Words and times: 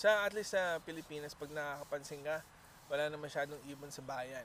sa 0.00 0.24
at 0.24 0.32
least 0.32 0.50
sa 0.50 0.78
Pilipinas 0.80 1.34
pag 1.34 1.50
nakakapansin 1.50 2.20
ka, 2.20 2.40
wala 2.88 3.06
na 3.06 3.16
masyadong 3.16 3.58
ibon 3.66 3.88
sa 3.88 4.02
bayan. 4.02 4.44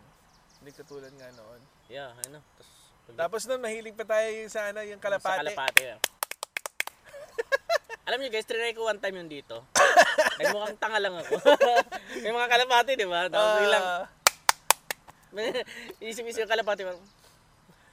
Hindi 0.60 0.70
katulad 0.70 1.10
nga 1.10 1.32
noon. 1.32 1.60
Yeah, 1.88 2.12
ano. 2.28 2.44
Tapos, 2.44 2.68
pag- 3.08 3.18
Tapos 3.18 3.42
noon 3.46 3.62
mahilig 3.62 3.96
pa 3.96 4.04
tayo 4.04 4.28
yung 4.28 4.50
sa 4.50 4.68
ano, 4.68 4.84
yung 4.84 5.00
kalapate. 5.00 5.32
Sa 5.32 5.42
kalapate. 5.48 5.82
yeah. 5.82 5.98
Alam 8.06 8.20
niyo 8.20 8.30
guys, 8.30 8.44
trinay 8.44 8.72
ko 8.72 8.84
one 8.84 9.00
time 9.00 9.16
yung 9.16 9.28
dito. 9.28 9.64
Nagmukhang 10.38 10.76
tanga 10.76 11.00
lang 11.00 11.16
ako. 11.16 11.40
May 12.22 12.30
mga 12.30 12.52
kalapate, 12.52 12.94
di 12.94 13.08
ba? 13.08 13.26
Tapos 13.26 13.42
Ah, 13.42 13.58
biglang, 13.58 13.86
isip-isip 16.02 16.44
yung 16.44 16.52
kalapate. 16.52 16.84
Parang, 16.84 17.02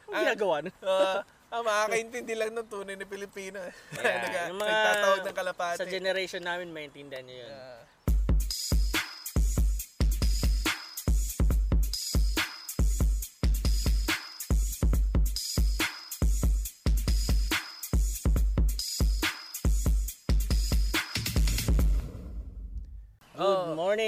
Ano 0.05 0.19
ginagawa 0.19 0.55
nun? 0.61 0.75
ah, 0.83 1.23
ah, 1.53 1.61
makakaintindi 1.61 2.33
lang 2.33 2.51
ng 2.51 2.67
tunay 2.67 2.97
na 2.97 3.05
Pilipino. 3.05 3.61
Yeah, 3.93 4.01
Naga- 4.25 4.49
yung 4.49 4.59
mga- 4.59 4.73
Nagtatawag 4.73 5.21
ng 5.23 5.37
kalapate. 5.37 5.77
Sa 5.77 5.87
generation 5.87 6.41
namin, 6.41 6.73
maintindihan 6.73 7.23
niyo 7.23 7.45
yun. 7.45 7.53
Ah. 7.53 7.82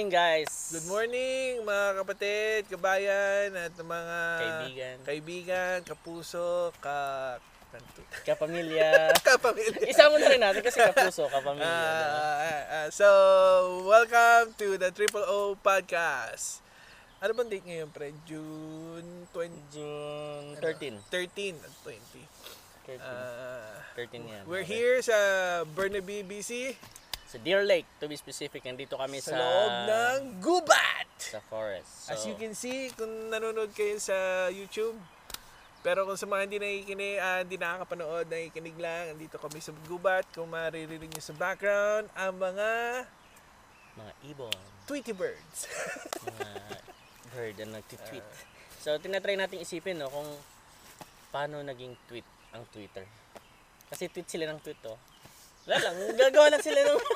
Morning, 0.05 0.21
guys. 0.21 0.69
Good 0.69 0.85
morning 0.85 1.65
mga 1.65 1.89
kapatid, 1.97 2.61
kabayan 2.69 3.57
at 3.57 3.73
mga 3.73 4.21
Kaibigan. 4.37 4.97
kaibigan, 5.01 5.77
kapuso, 5.81 6.77
ka 6.77 7.41
Kapamilya. 8.23 9.11
kapamilya. 9.25 9.89
Isama 9.89 10.21
na 10.21 10.29
rin 10.29 10.45
natin 10.45 10.61
kasi 10.61 10.77
kapuso, 10.85 11.25
kapamilya. 11.27 11.65
Diba? 11.65 12.21
ah, 12.21 12.65
ah, 12.69 12.89
so, 12.93 13.09
welcome 13.89 14.53
to 14.61 14.77
the 14.77 14.93
Triple 14.93 15.25
O 15.25 15.57
Podcast. 15.57 16.61
Ano 17.25 17.33
bang 17.33 17.49
date 17.49 17.65
ngayon, 17.65 17.89
pre? 17.89 18.13
June 18.29 19.25
20, 19.33 19.73
June 19.73 20.53
13. 20.61 21.01
13 21.09 21.65
at 21.65 21.73
20. 21.81 22.21
13. 22.93 23.01
Ah, 23.01 23.81
13 23.97 24.21
yan. 24.21 24.43
we're 24.45 24.61
Okay. 24.61 24.69
here 24.69 25.01
sa 25.01 25.17
Burnaby, 25.65 26.21
BC, 26.21 26.77
Sa 27.35 27.43
Deer 27.43 27.67
Lake, 27.67 27.91
to 27.99 28.07
be 28.07 28.15
specific. 28.15 28.63
Nandito 28.63 28.95
kami 28.95 29.19
sa 29.19 29.35
sa... 29.35 29.43
loob 29.43 29.75
ng 29.91 30.19
Gubat. 30.39 31.11
Sa 31.19 31.43
forest. 31.51 32.07
So, 32.07 32.15
As 32.15 32.23
you 32.31 32.39
can 32.39 32.55
see, 32.55 32.95
kung 32.95 33.11
nanonood 33.27 33.75
kayo 33.75 33.99
sa 33.99 34.47
YouTube, 34.55 34.95
pero 35.83 36.07
kung 36.07 36.15
sa 36.15 36.31
mga 36.31 36.47
hindi 36.47 36.59
nakikinig, 36.63 37.19
ah, 37.19 37.43
hindi 37.43 37.59
nakakapanood, 37.59 38.31
nakikinig 38.31 38.79
lang, 38.79 39.19
andito 39.19 39.43
kami 39.43 39.59
sa 39.59 39.75
Gubat. 39.91 40.31
Kung 40.31 40.47
maririnig 40.47 41.11
nyo 41.11 41.19
sa 41.19 41.35
background, 41.35 42.07
ang 42.15 42.39
mga 42.39 42.71
mga 43.99 44.13
ibon. 44.31 44.59
Tweety 44.87 45.11
Birds. 45.11 45.67
mga 46.31 46.47
bird 47.35 47.55
na 47.67 47.83
nagtitweet. 47.83 48.27
so, 48.79 48.95
tinatry 49.03 49.35
natin 49.35 49.59
isipin 49.59 49.99
no, 49.99 50.07
kung 50.07 50.31
paano 51.35 51.67
naging 51.67 51.99
tweet 52.07 52.27
ang 52.55 52.63
Twitter. 52.71 53.03
Kasi 53.91 54.07
tweet 54.07 54.31
sila 54.31 54.47
ng 54.55 54.63
tweet, 54.63 54.79
oh. 54.87 55.14
Wala 55.65 55.77
lang, 55.81 55.95
gagawa 56.15 56.47
lang 56.53 56.63
sila 56.63 56.81
ng... 56.83 56.99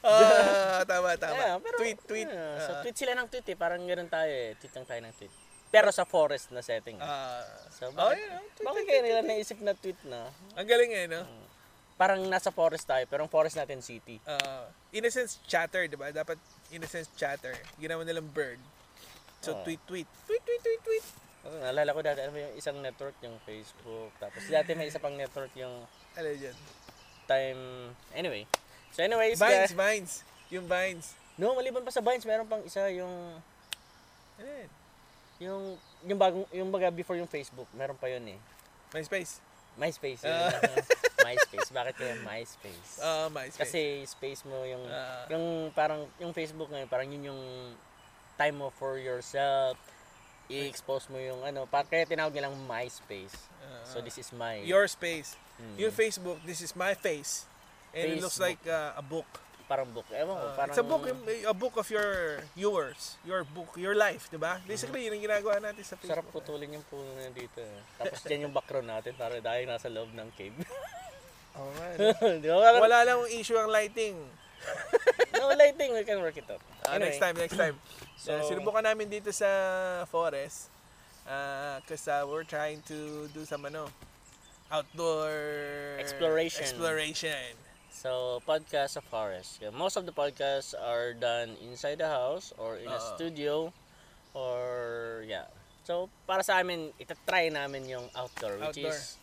Ah, 0.00 0.80
tama, 0.84 1.16
tama. 1.16 1.34
Yeah, 1.34 1.56
pero- 1.58 1.78
tweet, 1.78 1.98
tweet. 2.04 2.28
Yeah, 2.28 2.56
so, 2.58 2.70
Ah, 2.70 2.80
tweet 2.80 2.96
sila 2.96 3.12
ng 3.14 3.26
tweet 3.26 3.46
eh. 3.46 3.56
Parang 3.56 3.80
ganoon 3.80 4.08
tayo 4.08 4.30
eh. 4.30 4.54
Tweet 4.56 4.72
lang 4.72 4.86
tayo 4.86 5.00
ng 5.02 5.14
tweet. 5.14 5.32
Pero 5.68 5.88
sa 5.90 6.06
forest 6.06 6.54
na 6.54 6.62
setting. 6.62 6.96
ah, 7.02 7.42
so, 7.68 7.90
oh, 7.90 7.92
bakit, 7.92 8.22
oh, 8.22 8.38
tweet, 8.54 8.64
bakit 8.64 8.76
tweet, 8.78 8.88
kaya 8.88 9.00
nila 9.02 9.20
tweet. 9.20 9.30
naisip 9.30 9.58
na 9.60 9.72
tweet 9.74 10.00
na? 10.06 10.30
Ang 10.54 10.66
galing 10.66 10.92
eh, 10.94 11.04
no? 11.04 11.26
Parang 11.94 12.22
nasa 12.22 12.50
forest 12.50 12.86
tayo, 12.86 13.02
pero 13.06 13.22
ang 13.22 13.30
forest 13.30 13.54
natin 13.54 13.82
city. 13.82 14.22
Ah, 14.24 14.70
in 14.90 15.02
a 15.02 15.10
sense, 15.10 15.42
chatter, 15.44 15.84
di 15.84 15.98
ba? 15.98 16.10
Dapat, 16.10 16.38
in 16.70 16.80
a 16.80 16.88
sense, 16.88 17.10
chatter. 17.14 17.54
Ginawa 17.76 18.06
nilang 18.06 18.30
bird. 18.30 18.58
So, 19.40 19.52
Oo. 19.52 19.62
tweet, 19.62 19.82
tweet. 19.84 20.08
Tweet, 20.24 20.42
tweet, 20.42 20.62
tweet, 20.62 20.82
tweet. 20.82 21.06
Oh, 21.44 21.56
naalala 21.60 21.92
ko 21.92 22.00
dati, 22.00 22.18
ano 22.20 22.32
ba 22.32 22.40
yung 22.40 22.56
isang 22.56 22.76
network, 22.80 23.12
yung 23.20 23.36
Facebook. 23.42 24.10
Tapos 24.16 24.42
dati 24.46 24.72
may 24.72 24.88
isa 24.88 24.96
pang 24.96 25.12
network, 25.12 25.52
yung 25.54 25.84
Ano 26.14 26.28
yun? 26.28 26.56
time... 27.24 27.60
Anyway. 28.12 28.44
So 28.92 29.00
anyways, 29.00 29.36
Vines, 29.36 29.70
guys. 29.70 29.72
Vines. 29.72 30.12
Yung 30.48 30.64
Vines. 30.64 31.16
No, 31.36 31.52
maliban 31.52 31.84
pa 31.84 31.90
sa 31.90 32.00
Vines, 32.00 32.24
meron 32.24 32.44
pang 32.44 32.60
isa 32.60 32.88
yung... 32.88 33.12
Ano 34.34 34.48
yun? 34.48 34.70
Yung, 35.40 35.62
yung 36.06 36.18
bagong, 36.18 36.46
yung 36.50 36.70
baga 36.70 36.88
before 36.88 37.16
yung 37.16 37.28
Facebook, 37.28 37.66
meron 37.72 37.96
pa 37.96 38.08
yun 38.08 38.24
eh. 38.24 38.38
MySpace. 38.92 39.42
MySpace. 39.74 40.22
Yun. 40.22 40.30
Ah. 40.30 40.54
MySpace. 41.26 41.68
Bakit 41.72 41.94
kaya 41.98 42.14
MySpace? 42.22 42.92
Ah, 43.00 43.26
MySpace. 43.26 43.58
Kasi 43.58 43.80
space 44.06 44.46
mo 44.46 44.62
yung 44.62 44.84
Ah. 44.86 45.26
yung 45.28 45.44
parang 45.72 46.06
yung 46.16 46.30
Facebook 46.30 46.70
ngayon 46.70 46.86
parang 46.86 47.08
yun 47.08 47.34
yung 47.34 47.42
time 48.36 48.54
mo 48.54 48.68
for 48.70 48.98
yourself 48.98 49.74
i-expose 50.46 51.08
mo 51.08 51.16
yung 51.16 51.40
ano 51.40 51.64
para 51.64 51.84
kaya 51.84 52.04
tinawag 52.04 52.32
nilang 52.32 52.54
MySpace. 52.64 53.36
Ah. 53.64 53.80
so 53.82 54.00
this 54.00 54.16
is 54.16 54.28
my 54.30 54.60
Your 54.60 54.84
space. 54.86 55.40
Mm. 55.56 55.88
Yung 55.88 55.92
Facebook, 55.92 56.38
this 56.42 56.60
is 56.60 56.74
my 56.74 56.92
face. 56.92 57.48
And 57.94 58.12
it 58.12 58.20
looks 58.20 58.36
like 58.36 58.58
Facebook. 58.60 58.92
uh, 58.96 59.00
a 59.00 59.04
book. 59.04 59.30
parang 59.64 59.88
book. 59.88 60.04
Ewan 60.12 60.36
ko, 60.36 60.44
Uh, 60.44 60.52
parang 60.52 60.76
it's 60.76 60.82
a 60.82 60.84
book, 60.84 61.04
a 61.08 61.56
book 61.56 61.80
of 61.80 61.88
your 61.88 62.44
yours, 62.52 63.16
your 63.24 63.48
book, 63.48 63.72
your 63.80 63.96
life, 63.96 64.28
di 64.28 64.36
ba? 64.36 64.60
Basically, 64.68 65.08
yun 65.08 65.16
ang 65.16 65.24
ginagawa 65.24 65.56
natin 65.56 65.80
sa 65.80 65.96
Facebook. 65.96 66.12
sarap 66.12 66.26
putulin 66.28 66.76
yung 66.76 66.84
puno 66.84 67.08
na 67.16 67.32
dito. 67.32 67.64
eh. 67.64 67.80
Tapos 67.96 68.20
dyan 68.28 68.44
yung 68.44 68.52
background 68.52 68.92
natin 68.92 69.16
para 69.16 69.40
dahil 69.40 69.64
nasa 69.64 69.88
loob 69.88 70.12
ng 70.12 70.28
cave. 70.36 70.52
Nga, 71.56 71.86
no? 72.02 72.12
Di 72.44 72.48
ba? 72.50 72.76
Wala 72.76 73.08
lang 73.08 73.24
issue 73.32 73.56
ang 73.56 73.72
lighting. 73.72 74.20
no 75.32 75.48
lighting, 75.54 75.96
we 75.96 76.04
can 76.04 76.20
work 76.20 76.36
it 76.36 76.44
out. 76.50 76.60
Ah, 76.84 76.94
Anyway, 76.94 77.10
Next 77.10 77.20
time, 77.20 77.36
next 77.36 77.56
time. 77.56 77.76
so, 78.20 78.30
So- 78.36 78.52
sinubukan 78.52 78.84
namin 78.84 79.08
dito 79.08 79.32
sa 79.32 79.48
forest. 80.06 80.68
Uh, 81.24 81.80
Cause 81.88 82.04
uh, 82.04 82.20
we're 82.28 82.44
trying 82.44 82.84
to 82.84 83.28
do 83.32 83.48
some 83.48 83.64
ano, 83.64 83.88
outdoor 84.68 85.32
Exploration. 85.96 86.60
Exploration. 86.68 87.56
So, 87.88 88.42
podcast 88.44 89.00
sa 89.00 89.02
forest. 89.02 89.64
Yeah, 89.64 89.72
Most 89.72 89.96
of 89.96 90.04
the 90.04 90.12
podcasts 90.12 90.76
are 90.76 91.16
done 91.16 91.56
inside 91.64 91.96
the 91.96 92.08
house 92.12 92.52
or 92.60 92.76
in 92.76 92.92
a 92.92 93.00
Oo. 93.00 93.08
studio 93.16 93.54
or 94.36 95.24
yeah. 95.24 95.48
So, 95.88 96.12
para 96.28 96.44
sa 96.44 96.60
amin, 96.60 96.92
itatry 97.00 97.48
namin 97.48 97.88
yung 97.88 98.08
outdoor, 98.12 98.60
which 98.60 98.76
Outdoor. 98.84 98.92
is 98.92 99.16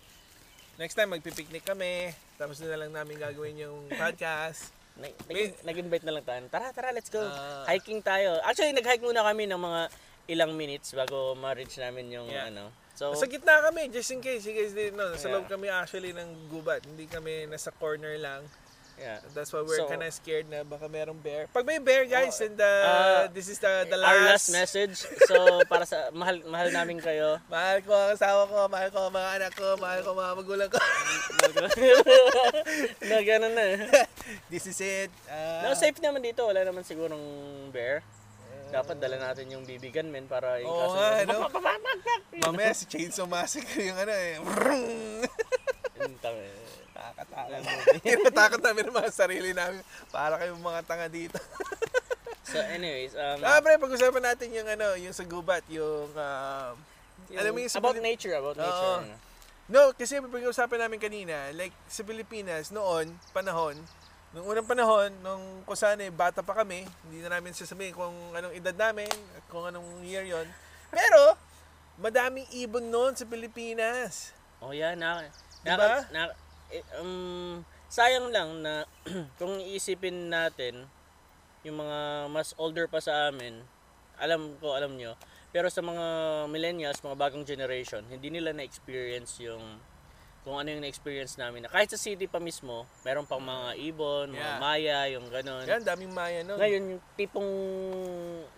Next 0.82 0.98
time, 0.98 1.14
magpipiknik 1.14 1.62
kami. 1.62 2.10
Tapos 2.42 2.58
na 2.58 2.74
lang 2.74 2.90
namin 2.90 3.22
gagawin 3.22 3.54
yung 3.62 3.86
podcast. 4.02 4.74
Nag- 5.02 5.20
nag- 5.26 5.60
nag-invite 5.66 6.06
na 6.06 6.14
lang 6.14 6.24
tayo. 6.24 6.40
Tara, 6.48 6.70
tara, 6.72 6.90
let's 6.94 7.10
go. 7.10 7.20
Ah. 7.20 7.66
Hiking 7.66 8.00
tayo. 8.00 8.38
Actually, 8.46 8.72
nag-hike 8.72 9.02
muna 9.02 9.26
kami 9.26 9.50
ng 9.50 9.58
mga 9.58 9.82
ilang 10.30 10.52
minutes 10.54 10.94
bago 10.94 11.34
ma-reach 11.36 11.76
namin 11.76 12.08
yung 12.08 12.30
Yeah. 12.30 12.48
ano. 12.48 12.70
So, 12.94 13.18
Sa 13.18 13.26
gitna 13.26 13.66
kami, 13.66 13.90
just 13.90 14.14
in 14.14 14.22
case 14.22 14.46
you 14.46 14.54
guys 14.54 14.72
didn't 14.72 14.94
know. 14.94 15.10
Sa 15.18 15.26
Yeah. 15.26 15.42
loob 15.42 15.50
kami 15.50 15.68
actually 15.68 16.14
ng 16.14 16.54
gubat. 16.54 16.86
Hindi 16.86 17.10
kami 17.10 17.50
nasa 17.50 17.74
corner 17.74 18.14
lang. 18.22 18.46
Yeah. 19.02 19.18
That's 19.34 19.50
why 19.50 19.60
we're 19.62 19.76
So- 19.76 19.90
kinda 19.90 20.06
scared 20.08 20.46
na 20.46 20.62
baka 20.62 20.86
merong 20.86 21.18
bear. 21.18 21.50
Pag 21.50 21.66
may 21.66 21.78
bear 21.78 22.06
guys, 22.06 22.38
Oh, 22.38 22.46
and 22.46 22.56
uh, 22.56 22.82
ah, 22.86 23.22
this 23.28 23.50
is 23.50 23.58
the, 23.58 23.84
the 23.90 23.98
Our 23.98 24.22
last, 24.22 24.48
last 24.48 24.54
message. 24.54 24.96
So, 25.26 25.36
para 25.72 25.84
sa 25.84 26.10
mahal 26.12 26.40
mahal 26.46 26.70
namin 26.70 26.96
kayo. 26.98 27.42
Mahal 27.50 27.82
ko 27.82 27.92
ang 27.92 28.14
asawa 28.14 28.46
ko, 28.46 28.56
mahal 28.70 28.88
ko 28.88 28.98
ang 29.10 29.14
mga 29.14 29.30
anak 29.36 29.52
ko, 29.58 29.66
mahal 29.76 30.00
ko 30.00 30.08
ang 30.14 30.20
mga 30.22 30.32
magulang 30.38 30.70
ko. 30.70 30.78
na 33.10 33.18
ganun 33.22 33.54
na. 33.58 33.64
this 34.54 34.66
is 34.66 34.78
it. 34.80 35.10
Ah, 35.26 35.66
No, 35.66 35.74
safe 35.74 35.98
naman 36.00 36.22
dito. 36.22 36.46
Wala 36.46 36.62
naman 36.62 36.86
sigurong 36.86 37.22
bear. 37.74 38.06
Dapat 38.72 39.04
dala 39.04 39.20
natin 39.20 39.52
yung 39.52 39.68
BB 39.68 39.92
gun, 39.92 40.08
men, 40.08 40.32
para 40.32 40.64
Oo 40.64 40.72
kaso 40.72 40.96
nga, 40.96 41.10
na- 41.28 41.28
no? 41.28 41.40
Mamaya 42.40 42.72
si 42.72 42.88
Chainsaw 42.88 43.28
Massacre 43.28 43.84
yung 43.84 44.00
ano 44.00 44.14
eh. 44.16 44.40
Yung 46.00 46.16
tanga. 46.24 46.40
Nakakatakot. 47.12 48.02
Tinatakot 48.08 48.62
namin 48.64 48.84
ang 48.88 48.96
mga 48.96 49.12
sarili 49.12 49.52
namin. 49.52 49.84
Para 50.10 50.40
kayong 50.40 50.64
mga 50.64 50.82
tanga 50.88 51.08
dito. 51.12 51.38
So 52.42 52.60
anyways, 52.60 53.16
um, 53.16 53.40
ah, 53.48 53.64
pre, 53.64 53.80
pag-usapan 53.80 54.28
natin 54.28 54.52
yung 54.52 54.68
ano, 54.68 54.92
yung 55.00 55.16
sa 55.16 55.24
gubat, 55.24 55.64
yung 55.72 56.12
um, 56.12 56.74
alam 57.32 57.52
mo 57.56 57.60
yung 57.64 57.72
about 57.72 57.96
Pilip- 57.96 58.04
nature, 58.12 58.36
about 58.36 58.60
Oo. 58.60 58.66
nature. 58.68 58.98
ano. 59.08 59.16
No, 59.72 59.82
kasi 59.96 60.20
pag-usapan 60.20 60.84
namin 60.84 61.00
kanina, 61.00 61.48
like 61.56 61.72
sa 61.88 62.04
Pilipinas 62.04 62.76
noon, 62.76 63.16
panahon, 63.32 63.80
nung 64.36 64.44
unang 64.52 64.68
panahon, 64.68 65.16
nung 65.24 65.64
kung 65.64 65.80
saan 65.80 66.04
eh, 66.04 66.12
bata 66.12 66.44
pa 66.44 66.52
kami, 66.52 66.84
hindi 67.08 67.24
na 67.24 67.40
namin 67.40 67.56
sasabihin 67.56 67.96
kung 67.96 68.12
anong 68.36 68.52
edad 68.52 68.76
namin, 68.76 69.08
at 69.08 69.44
kung 69.48 69.64
anong 69.64 70.04
year 70.04 70.28
yon. 70.28 70.44
Pero, 70.92 71.40
madaming 72.04 72.52
ibon 72.52 72.84
noon 72.84 73.16
sa 73.16 73.24
Pilipinas. 73.24 74.36
Oh 74.60 74.76
yeah, 74.76 74.92
na, 74.92 75.24
Diba? 75.64 76.04
na, 76.12 76.28
na 76.28 76.41
eh, 76.72 76.84
um, 77.00 77.62
sayang 77.88 78.32
lang 78.32 78.64
na 78.64 78.88
kung 79.40 79.60
iisipin 79.60 80.32
natin 80.32 80.88
yung 81.62 81.78
mga 81.78 82.32
mas 82.32 82.56
older 82.58 82.90
pa 82.90 82.98
sa 82.98 83.30
amin, 83.30 83.62
alam 84.18 84.58
ko, 84.58 84.74
alam 84.74 84.98
nyo, 84.98 85.14
pero 85.52 85.68
sa 85.68 85.84
mga 85.84 86.06
millennials, 86.48 87.04
mga 87.04 87.18
bagong 87.20 87.46
generation, 87.46 88.02
hindi 88.08 88.32
nila 88.32 88.56
na-experience 88.56 89.44
yung 89.44 89.62
kung 90.42 90.58
ano 90.58 90.74
yung 90.74 90.82
na-experience 90.82 91.38
namin. 91.38 91.70
Kahit 91.70 91.94
sa 91.94 92.02
city 92.02 92.26
pa 92.26 92.42
mismo, 92.42 92.90
meron 93.06 93.30
pang 93.30 93.38
mga 93.38 93.78
ibon, 93.78 94.34
mga 94.34 94.42
Yeah. 94.42 94.58
maya, 94.58 95.00
yung 95.14 95.30
ganun. 95.30 95.70
Yan, 95.70 95.86
daming 95.86 96.10
maya 96.10 96.42
nun. 96.42 96.58
Ngayon, 96.58 96.84
yung 96.98 97.02
tipong 97.14 97.52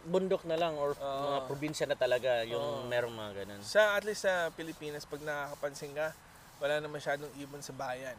bundok 0.08 0.48
na 0.48 0.56
lang 0.56 0.80
or 0.80 0.96
Oo. 0.96 1.04
mga 1.28 1.40
probinsya 1.44 1.84
na 1.84 2.00
talaga 2.00 2.48
yung 2.48 2.88
merong 2.88 3.12
mga 3.12 3.32
ganun. 3.44 3.60
Sa, 3.60 4.00
at 4.00 4.08
least 4.08 4.24
sa 4.24 4.48
Pilipinas, 4.56 5.04
pag 5.04 5.20
nakakapansin 5.28 5.92
ka, 5.92 6.16
wala 6.64 6.80
na 6.80 6.88
masyadong 6.88 7.28
ibon 7.36 7.60
sa 7.60 7.76
bayan. 7.76 8.16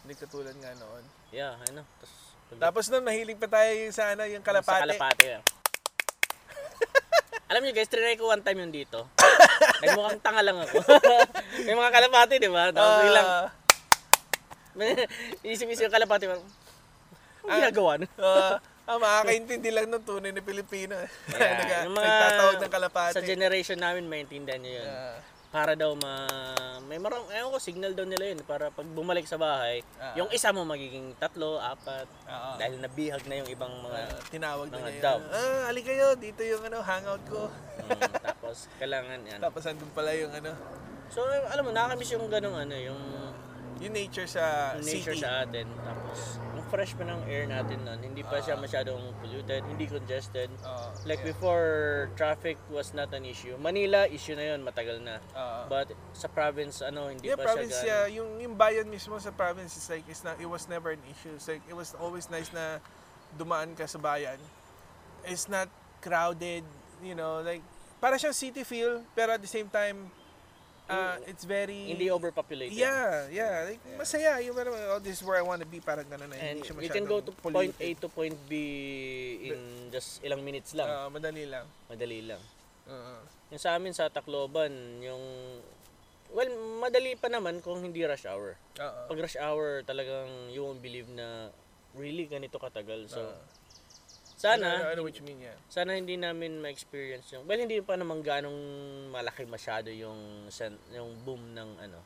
Hindi 0.00 0.14
katulad 0.14 0.54
nga 0.54 0.70
noon. 0.78 1.02
Yeah, 1.28 1.58
ano. 1.66 1.82
Tapos, 1.98 2.14
Tapos 2.56 2.84
nun, 2.86 3.02
mahilig 3.02 3.34
pa 3.34 3.50
tayo 3.50 3.66
yung 3.74 3.90
sa, 3.90 4.14
ano, 4.14 4.22
yung 4.24 4.46
kalapate. 4.46 4.78
Sa 4.78 4.84
kalapate. 4.86 5.22
yeah. 5.26 5.42
Alam 7.50 7.66
niyo 7.66 7.74
guys, 7.74 7.90
trinay 7.90 8.14
ko 8.14 8.30
one 8.30 8.40
time 8.40 8.62
yung 8.62 8.70
dito. 8.70 9.10
Nagmukhang 9.82 10.22
tanga 10.22 10.38
lang 10.40 10.62
ako. 10.62 10.78
May 11.66 11.74
mga 11.74 11.90
kalapate, 11.90 12.38
di 12.38 12.46
ba? 12.46 12.70
Tapos 12.70 12.86
Ah, 12.86 13.02
biglang, 13.02 13.28
isip-isip 15.42 15.90
yung 15.90 15.94
kalapate. 15.94 16.30
Ano 16.30 16.46
ginagawa 17.42 17.98
nun? 17.98 18.10
ah, 18.22 18.62
ah, 18.86 18.98
makakaintindi 18.98 19.74
lang 19.74 19.90
ng 19.90 20.04
tunay 20.06 20.30
na 20.30 20.38
Pilipino. 20.38 20.94
Yeah, 21.34 21.58
Nag- 21.58 21.90
yung 21.90 21.96
mga- 21.98 22.06
nagtatawag 22.06 22.56
ng 22.56 22.70
kalapate. 22.70 23.14
Sa 23.18 23.22
generation 23.26 23.78
namin, 23.82 24.06
maintindihan 24.06 24.62
nyo 24.62 24.70
yun. 24.70 24.86
Ah, 24.86 25.18
Para 25.50 25.74
daw 25.74 25.98
ma... 25.98 26.30
May 26.86 26.96
marang... 26.96 27.26
Ewan 27.28 27.50
ko, 27.50 27.58
signal 27.58 27.90
daw 27.90 28.06
nila 28.06 28.30
yun. 28.30 28.38
Para 28.42 28.70
pag 28.70 28.86
bumalik 28.86 29.26
sa 29.26 29.34
bahay, 29.34 29.82
Ah. 29.98 30.14
yung 30.14 30.30
isa 30.30 30.50
mo 30.50 30.62
magiging 30.62 31.10
tatlo, 31.16 31.58
apat. 31.58 32.06
Oo. 32.06 32.50
Dahil 32.54 32.78
nabihag 32.78 33.26
na 33.26 33.34
yung 33.36 33.50
ibang 33.50 33.74
mga... 33.80 33.98
ah, 34.00 34.22
tinawag 34.30 34.70
na 34.70 34.78
Mga 34.78 34.90
dove. 35.02 35.20
yun. 35.20 35.34
Ah, 35.34 35.62
ali 35.66 35.80
kayo, 35.82 36.14
dito 36.14 36.40
yung 36.40 36.62
ano, 36.62 36.78
hangout 36.80 37.22
ko. 37.26 37.50
mm, 37.50 38.00
tapos, 38.22 38.70
kailangan 38.78 39.18
yan. 39.22 39.38
Tapos 39.44 39.62
andun 39.66 39.90
pala 39.90 40.14
yung 40.14 40.30
ano, 40.30 40.54
So, 41.10 41.26
alam 41.26 41.66
mo, 41.66 41.74
nakakamiss 41.74 42.14
yung 42.14 42.30
ganong 42.30 42.54
ano, 42.56 42.76
yung 42.78 43.00
yung 43.80 43.96
nature 43.96 44.28
sa 44.28 44.76
yung 44.76 44.84
nature 44.84 45.16
city. 45.16 45.24
sa 45.24 45.48
atin. 45.48 45.64
Tapos, 45.80 46.36
yung 46.52 46.66
fresh 46.68 46.92
pa 46.92 47.04
ng 47.08 47.24
air 47.24 47.48
natin 47.48 47.80
nun. 47.80 47.96
Hindi 48.04 48.20
pa 48.20 48.44
siya 48.44 48.60
masyadong 48.60 49.00
polluted, 49.24 49.64
hindi 49.64 49.88
congested. 49.88 50.52
Oo, 50.60 50.92
Like 51.08 51.24
yeah. 51.24 51.32
before, 51.32 51.68
traffic 52.14 52.60
was 52.68 52.92
not 52.92 53.08
an 53.16 53.24
issue. 53.24 53.56
Manila, 53.56 54.04
issue 54.04 54.36
na 54.36 54.52
yun, 54.52 54.60
matagal 54.60 55.00
na. 55.00 55.16
Oo. 55.32 55.72
But 55.72 55.96
sa 56.12 56.28
province, 56.28 56.84
ano, 56.84 57.08
hindi 57.08 57.32
yeah, 57.32 57.40
pa 57.40 57.56
province, 57.56 57.80
siya 57.80 57.88
yeah, 57.88 58.02
gano'n. 58.04 58.16
yung, 58.20 58.30
yung 58.44 58.54
bayan 58.60 58.86
mismo 58.92 59.16
sa 59.16 59.32
province 59.32 59.80
is 59.80 59.88
like, 59.88 60.04
it's 60.04 60.20
not, 60.20 60.36
it 60.36 60.46
was 60.46 60.68
never 60.68 60.92
an 60.92 61.02
issue. 61.08 61.32
It's 61.32 61.48
like, 61.48 61.64
it 61.64 61.74
was 61.74 61.96
always 61.96 62.28
nice 62.28 62.52
na 62.52 62.84
dumaan 63.40 63.72
ka 63.72 63.88
sa 63.88 63.96
bayan. 63.96 64.36
It's 65.24 65.48
not 65.48 65.72
crowded, 66.04 66.68
you 67.00 67.16
know, 67.16 67.40
like, 67.40 67.64
para 68.00 68.20
siyang 68.20 68.36
city 68.36 68.64
feel, 68.64 69.04
pero 69.16 69.36
at 69.36 69.40
the 69.40 69.48
same 69.48 69.72
time, 69.72 70.12
uh, 70.90 71.16
it's 71.30 71.46
very... 71.46 71.94
Hindi 71.94 72.10
overpopulated. 72.10 72.74
Yeah, 72.74 73.30
yeah. 73.30 73.70
Like, 73.70 73.80
masaya. 73.94 74.42
Yung 74.42 74.58
parang, 74.58 74.74
oh, 74.74 74.98
this 74.98 75.18
is 75.18 75.22
where 75.22 75.38
I 75.38 75.44
want 75.46 75.62
to 75.62 75.68
be. 75.68 75.78
Parang 75.78 76.04
gano'n 76.04 76.26
na. 76.26 76.36
And 76.36 76.58
hindi 76.58 76.66
siya 76.66 76.82
you 76.82 76.90
can 76.90 77.06
go 77.06 77.22
to 77.22 77.30
masyadong 77.30 77.40
point 77.40 77.74
A 77.78 77.94
polluted. 77.94 77.96
to 78.02 78.08
point 78.10 78.36
B 78.50 78.52
in 79.46 79.60
just 79.94 80.18
ilang 80.26 80.42
minutes 80.42 80.74
lang. 80.74 80.90
Ah, 80.90 81.08
madali 81.08 81.46
lang. 81.46 81.64
Madali 81.86 82.20
lang. 82.26 82.42
Oo. 82.90 83.14
Yung 83.54 83.62
sa 83.62 83.78
amin 83.78 83.94
sa 83.94 84.10
Tacloban, 84.10 84.70
yung... 85.00 85.22
Well, 86.30 86.50
madali 86.78 87.18
pa 87.18 87.26
naman 87.26 87.58
kung 87.58 87.82
hindi 87.82 88.06
rush 88.06 88.26
hour. 88.26 88.54
Oo. 88.78 89.00
Pag 89.10 89.18
rush 89.18 89.38
hour, 89.38 89.82
talagang 89.82 90.50
you 90.50 90.62
won't 90.62 90.78
believe 90.78 91.10
na 91.10 91.50
really 91.94 92.26
ganito 92.26 92.58
katagal. 92.58 93.10
So, 93.10 93.18
Ah. 93.18 93.38
Sana, 94.40 94.64
I 94.64 94.78
know, 94.80 94.88
I 94.88 94.94
know 94.96 95.04
what 95.04 95.16
you 95.20 95.24
mean, 95.28 95.44
yeah. 95.44 95.56
sana 95.68 95.92
hindi 95.92 96.16
namin 96.16 96.64
ma-experience 96.64 97.28
yung... 97.36 97.44
Well, 97.44 97.60
hindi 97.60 97.76
pa 97.84 98.00
naman 98.00 98.24
ganong 98.24 98.56
malaki 99.12 99.44
masyado 99.44 99.92
yung, 99.92 100.48
yung 100.96 101.10
boom 101.28 101.52
ng 101.52 101.70
ano. 101.76 102.00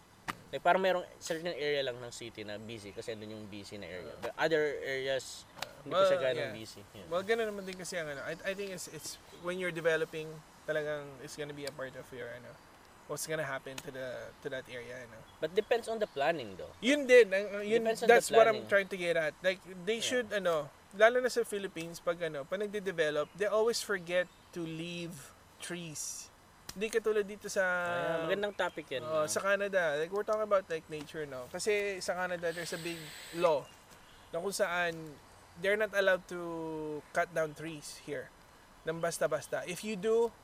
Like, 0.50 0.62
parang 0.62 0.82
merong 0.82 1.06
certain 1.22 1.54
area 1.54 1.82
lang 1.86 1.98
ng 2.02 2.10
city 2.10 2.42
na 2.42 2.58
busy 2.58 2.90
kasi 2.90 3.14
andun 3.14 3.38
yung 3.38 3.46
busy 3.46 3.78
na 3.78 3.86
area. 3.86 4.14
But 4.18 4.34
other 4.34 4.82
areas, 4.82 5.46
hindi 5.86 5.94
pa 5.94 6.10
siya 6.10 6.18
Well, 6.18 6.26
ganong 6.26 6.50
yeah. 6.50 6.58
busy. 6.58 6.82
Yeah. 6.94 7.06
Well, 7.06 7.22
ganun 7.22 7.46
naman 7.54 7.62
din 7.70 7.78
kasi 7.78 8.02
ang 8.02 8.10
ano. 8.10 8.22
I, 8.26 8.34
I 8.42 8.52
think 8.58 8.74
it's, 8.74 8.90
it's 8.90 9.18
when 9.46 9.62
you're 9.62 9.74
developing, 9.74 10.26
talagang 10.66 11.06
it's 11.22 11.38
gonna 11.38 11.54
be 11.54 11.70
a 11.70 11.74
part 11.74 11.94
of 11.94 12.06
your, 12.10 12.30
ano, 12.34 12.50
what's 13.06 13.26
gonna 13.26 13.46
happen 13.46 13.78
to 13.82 13.90
the 13.90 14.30
to 14.42 14.50
that 14.50 14.66
area, 14.70 15.06
ano. 15.06 15.18
But 15.38 15.54
depends 15.54 15.90
on 15.90 15.98
the 15.98 16.10
planning 16.10 16.54
though. 16.58 16.70
Yun 16.82 17.06
din, 17.06 17.30
ang- 17.30 17.62
yun, 17.62 17.82
Depends 17.82 18.02
on 18.02 18.08
the 18.08 18.14
that's 18.14 18.30
what 18.30 18.46
I'm 18.46 18.66
trying 18.66 18.90
to 18.90 18.98
get 18.98 19.14
at. 19.18 19.34
Like, 19.42 19.58
they 19.86 19.98
should, 19.98 20.30
ano, 20.34 20.70
lalo 20.94 21.18
na 21.20 21.30
sa 21.30 21.42
Philippines, 21.42 21.98
pag 21.98 22.18
ano, 22.22 22.46
pag 22.46 22.60
nagde-develop, 22.62 23.26
they 23.34 23.46
always 23.46 23.82
forget 23.82 24.26
to 24.54 24.62
leave 24.62 25.12
trees. 25.58 26.30
Hindi 26.74 26.90
katulad 26.90 27.26
dito 27.26 27.46
sa... 27.46 27.62
Kaya 27.62 28.26
magandang 28.26 28.54
topic 28.54 28.86
yan. 28.90 29.02
Oo, 29.06 29.26
sa 29.30 29.38
Canada, 29.38 29.94
like 29.98 30.10
we're 30.10 30.26
talking 30.26 30.42
about 30.46 30.66
like 30.66 30.86
nature, 30.90 31.22
no? 31.26 31.46
Kasi 31.50 31.98
sa 32.02 32.14
Canada, 32.18 32.50
there's 32.50 32.74
a 32.74 32.82
big 32.82 32.98
law 33.38 33.62
na 34.34 34.42
kung 34.42 34.50
saan 34.50 34.94
they're 35.62 35.78
not 35.78 35.94
allowed 35.94 36.26
to 36.26 36.38
cut 37.14 37.30
down 37.30 37.54
trees 37.54 38.02
here. 38.02 38.26
Nang 38.82 38.98
basta-basta. 38.98 39.62
If 39.70 39.86
you 39.86 39.94
do, 39.94 40.34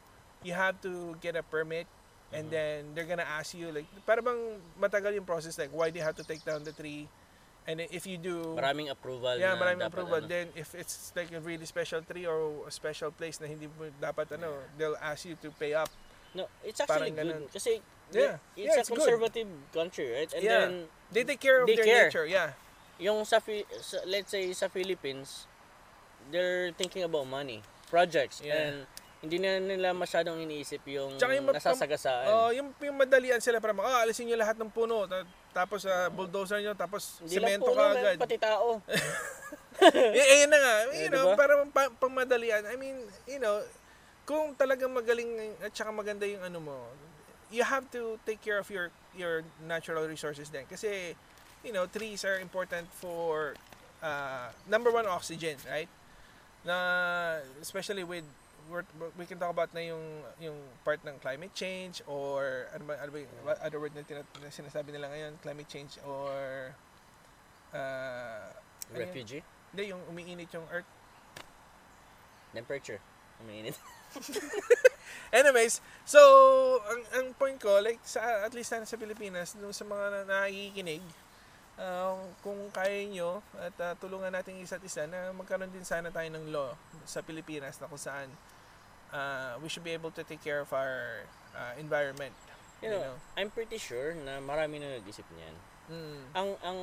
you 0.47 0.55
have 0.55 0.79
to 0.87 1.19
get 1.19 1.35
a 1.35 1.43
permit 1.43 1.91
and 2.31 2.47
Mhm. 2.47 2.55
then 2.55 2.77
they're 2.95 3.11
gonna 3.11 3.27
ask 3.27 3.59
you 3.59 3.75
like 3.75 3.91
para 4.07 4.23
bang 4.23 4.39
matagal 4.79 5.11
yung 5.19 5.27
process 5.27 5.59
like 5.59 5.75
why 5.75 5.91
do 5.91 5.99
you 5.99 6.07
have 6.07 6.15
to 6.15 6.23
take 6.23 6.41
down 6.47 6.63
the 6.63 6.71
tree 6.71 7.11
and 7.69 7.81
if 7.93 8.09
you 8.09 8.17
do 8.17 8.57
maraming 8.57 8.89
approval 8.89 9.37
yeah 9.37 9.53
na 9.53 9.61
maraming 9.61 9.85
dapat, 9.85 9.93
approval 9.93 10.21
ano. 10.25 10.29
then 10.29 10.47
if 10.57 10.73
it's 10.73 11.13
like 11.13 11.29
a 11.33 11.41
really 11.41 11.67
special 11.69 12.01
tree 12.01 12.25
or 12.25 12.65
a 12.65 12.73
special 12.73 13.13
place 13.13 13.37
na 13.41 13.47
hindi 13.47 13.69
mo 13.69 13.89
dapat 14.01 14.33
ano 14.37 14.53
they'll 14.81 14.99
ask 15.01 15.25
you 15.29 15.37
to 15.41 15.49
pay 15.57 15.73
up 15.75 15.89
No, 16.31 16.47
it's 16.63 16.79
actually 16.79 17.11
Parang 17.11 17.27
good. 17.27 17.27
ganun. 17.27 17.43
Kasi 17.51 17.83
Yeah. 18.15 18.39
it's 18.55 18.71
Yeah, 18.71 18.71
a 18.71 18.79
it's 18.79 18.87
good. 18.87 19.03
conservative 19.03 19.51
country, 19.75 20.15
right? 20.15 20.31
And 20.31 20.43
Yeah. 20.47 20.63
then, 20.63 20.73
they 21.11 21.27
take 21.27 21.43
care 21.43 21.59
of 21.59 21.67
They 21.67 21.75
their 21.75 21.91
care. 21.91 22.07
nature 22.07 22.23
yeah 22.23 22.55
yung 23.01 23.25
sa, 23.27 23.41
sa- 23.83 24.05
let's 24.07 24.31
say 24.31 24.53
sa 24.55 24.69
Philippines, 24.69 25.49
they're 26.31 26.71
thinking 26.77 27.03
about 27.03 27.25
money, 27.27 27.65
projects, 27.89 28.45
Yeah. 28.45 28.55
and 28.55 28.75
hindi 29.25 29.41
na 29.41 29.57
nila 29.59 29.97
masyadong 29.97 30.37
iniisip 30.39 30.85
yung, 30.87 31.17
Tsaka 31.17 31.33
yung 31.35 31.49
nasasagasaan. 31.49 32.27
Oh, 32.29 32.49
yung, 32.53 32.73
yung 32.79 32.97
madalian 32.97 33.41
sila 33.41 33.59
para 33.59 33.73
ah, 33.81 34.05
alisin 34.05 34.29
niyo 34.29 34.37
lahat 34.39 34.55
ng 34.61 34.69
puno 34.71 35.09
tapos 35.51 35.83
sa 35.83 36.07
bulldozer 36.09 36.63
niyo 36.63 36.75
tapos 36.75 37.19
hindi 37.23 37.35
semento 37.37 37.71
ka 37.75 37.85
agad. 37.91 38.17
pati 38.19 38.37
tao. 38.39 38.79
eh, 39.81 40.45
eh, 40.45 40.47
na 40.47 40.59
nga, 40.61 40.75
you 40.93 41.09
Eh, 41.09 41.13
know, 41.13 41.33
diba? 41.33 41.41
para 41.41 41.53
pang, 41.73 41.91
pang 41.97 42.13
madalian. 42.13 42.69
I 42.69 42.77
mean, 42.77 43.01
you 43.25 43.41
know, 43.41 43.65
kung 44.29 44.53
talagang 44.55 44.93
magaling 44.93 45.57
at 45.65 45.73
saka 45.73 45.89
maganda 45.89 46.29
yung 46.29 46.45
ano 46.45 46.61
mo, 46.61 46.77
you 47.49 47.65
have 47.65 47.89
to 47.91 48.21
take 48.29 48.39
care 48.45 48.61
of 48.61 48.69
your 48.69 48.93
your 49.17 49.41
natural 49.65 50.05
resources 50.07 50.53
din. 50.53 50.69
Kasi, 50.69 51.17
you 51.65 51.73
know, 51.73 51.89
trees 51.89 52.23
are 52.29 52.39
important 52.39 52.87
for 52.93 53.57
uh, 54.05 54.53
number 54.69 54.93
one, 54.93 55.09
oxygen, 55.09 55.57
right? 55.67 55.89
Na, 56.63 56.77
especially 57.65 58.05
with 58.05 58.27
we're, 58.71 58.87
we 59.19 59.27
can 59.27 59.37
talk 59.37 59.51
about 59.51 59.75
na 59.75 59.83
yung 59.83 60.23
yung 60.39 60.57
part 60.87 61.03
ng 61.03 61.19
climate 61.19 61.53
change 61.53 62.01
or 62.07 62.71
ano 62.71 62.87
ba, 62.87 62.95
ano 63.03 63.11
ba 63.11 63.19
yung 63.19 63.35
what 63.43 63.59
other 63.61 63.83
word 63.83 63.93
na, 63.93 64.07
tina- 64.07 64.27
na 64.39 64.49
sinasabi 64.49 64.95
nila 64.95 65.11
ngayon 65.11 65.33
climate 65.43 65.69
change 65.69 65.99
or 66.07 66.71
uh? 67.75 68.49
Refugee, 68.91 69.43
Hindi, 69.71 69.95
yung 69.95 70.03
umiinit 70.11 70.51
yung 70.51 70.67
earth. 70.75 70.89
temperature, 72.51 72.99
umiinit. 73.39 73.79
Anyways, 75.39 75.79
so, 76.03 76.19
ang, 76.91 77.03
ang 77.15 77.27
point 77.39 77.55
ko, 77.55 77.79
like, 77.79 78.03
sa, 78.03 78.43
at 78.43 78.51
least 78.51 78.75
sana 78.75 78.83
sa 78.83 78.99
Pilipinas, 78.99 79.55
nung 79.55 79.71
sa 79.71 79.87
mga 79.87 80.05
na, 80.11 80.21
nakikinig, 80.27 81.03
uh, 81.79 82.19
kung 82.43 82.59
kaya 82.75 83.07
nyo, 83.07 83.39
at 83.55 83.75
uh, 83.79 83.95
tulungan 84.03 84.35
natin 84.35 84.59
isa't 84.59 84.83
isa, 84.83 85.07
na 85.07 85.31
magkaroon 85.31 85.71
din 85.71 85.87
sana 85.87 86.11
tayo 86.11 86.27
ng 86.35 86.51
law 86.51 86.75
sa 87.07 87.23
Pilipinas 87.23 87.79
na 87.79 87.87
kung 87.87 88.03
saan 88.03 88.27
uh, 89.13 89.59
we 89.59 89.69
should 89.69 89.83
be 89.83 89.93
able 89.93 90.11
to 90.11 90.23
take 90.23 90.41
care 90.41 90.61
of 90.61 90.71
our 90.73 91.27
uh, 91.53 91.73
environment. 91.77 92.33
You 92.81 92.91
know, 92.91 93.13
I'm 93.37 93.51
pretty 93.51 93.77
sure 93.77 94.17
na 94.17 94.41
marami 94.41 94.81
na 94.81 94.97
nag-isip 94.97 95.29
niyan. 95.31 95.57
Mm. 95.91 96.21
Ang 96.33 96.49
ang 96.63 96.79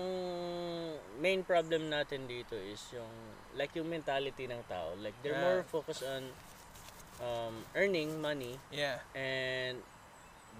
main 1.17 1.41
problem 1.41 1.87
natin 1.87 2.27
dito 2.27 2.53
is 2.53 2.77
yung 2.91 3.09
like 3.55 3.73
yung 3.73 3.87
mentality 3.87 4.45
ng 4.45 4.61
tao. 4.67 4.93
Like 4.99 5.15
they're 5.23 5.33
Ah. 5.33 5.47
more 5.47 5.61
focused 5.63 6.03
on 6.03 6.29
um, 7.17 7.65
earning 7.73 8.21
money 8.21 8.59
Yeah. 8.69 9.01
and 9.15 9.81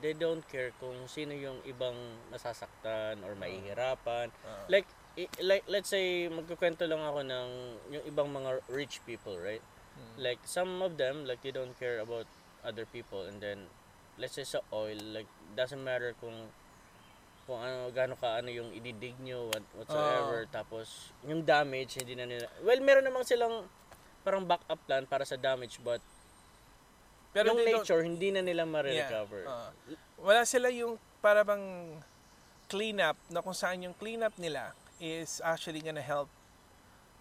they 0.02 0.14
don't 0.14 0.42
care 0.48 0.74
kung 0.80 1.06
sino 1.06 1.34
yung 1.34 1.62
ibang 1.66 1.94
nasasaktan 2.32 3.22
or 3.22 3.36
mahihirapan. 3.36 4.34
Uh, 4.42 4.66
Like 4.70 4.88
i- 5.14 5.30
like 5.42 5.66
let's 5.68 5.90
say 5.90 6.26
magkukwento 6.26 6.86
lang 6.86 7.02
ako 7.02 7.22
ng 7.22 7.50
yung 7.92 8.04
ibang 8.06 8.30
mga 8.32 8.64
rich 8.70 9.04
people, 9.04 9.38
right? 9.38 9.62
Mm. 9.98 10.22
Like 10.22 10.40
some 10.46 10.82
of 10.86 10.96
them 10.98 11.26
like 11.26 11.42
they 11.42 11.52
don't 11.52 11.74
care 11.82 12.00
about 12.00 12.30
other 12.62 12.86
people. 12.86 13.26
And 13.26 13.42
then 13.42 13.66
let's 14.18 14.38
say 14.38 14.46
sa 14.46 14.62
oil 14.74 14.98
like 15.14 15.30
doesn't 15.58 15.82
matter 15.82 16.14
kung 16.22 16.50
kung 17.48 17.64
ano 17.64 17.88
gaano 17.96 18.20
ka 18.20 18.44
ano 18.44 18.52
yung 18.52 18.76
ididig 18.76 19.16
nyo 19.22 19.50
what, 19.50 19.66
whatsoever. 19.78 20.46
Tapos 20.50 21.14
yung 21.24 21.46
damage 21.46 21.98
hindi 22.02 22.14
na 22.18 22.26
nila 22.26 22.48
well 22.62 22.82
meron 22.82 23.06
namang 23.06 23.24
silang 23.24 23.66
parang 24.28 24.44
backup 24.44 24.82
plan 24.84 25.08
para 25.08 25.24
sa 25.24 25.40
damage 25.40 25.80
but 25.80 26.04
yung 27.38 27.56
they 27.56 27.72
don't- 27.72 27.86
nature 27.86 28.02
hindi 28.02 28.34
na 28.34 28.42
nila 28.42 28.66
ma-recover. 28.66 29.46
Uh, 29.46 29.70
wala 30.18 30.42
sila 30.44 30.74
yung 30.74 30.98
para 31.22 31.46
bang 31.46 31.96
cleanup 32.68 33.16
na 33.32 33.40
kung 33.40 33.56
saan 33.56 33.86
yung 33.86 33.96
cleanup 33.96 34.36
nila 34.36 34.76
is 35.00 35.40
actually 35.46 35.80
gonna 35.80 36.04
help 36.04 36.28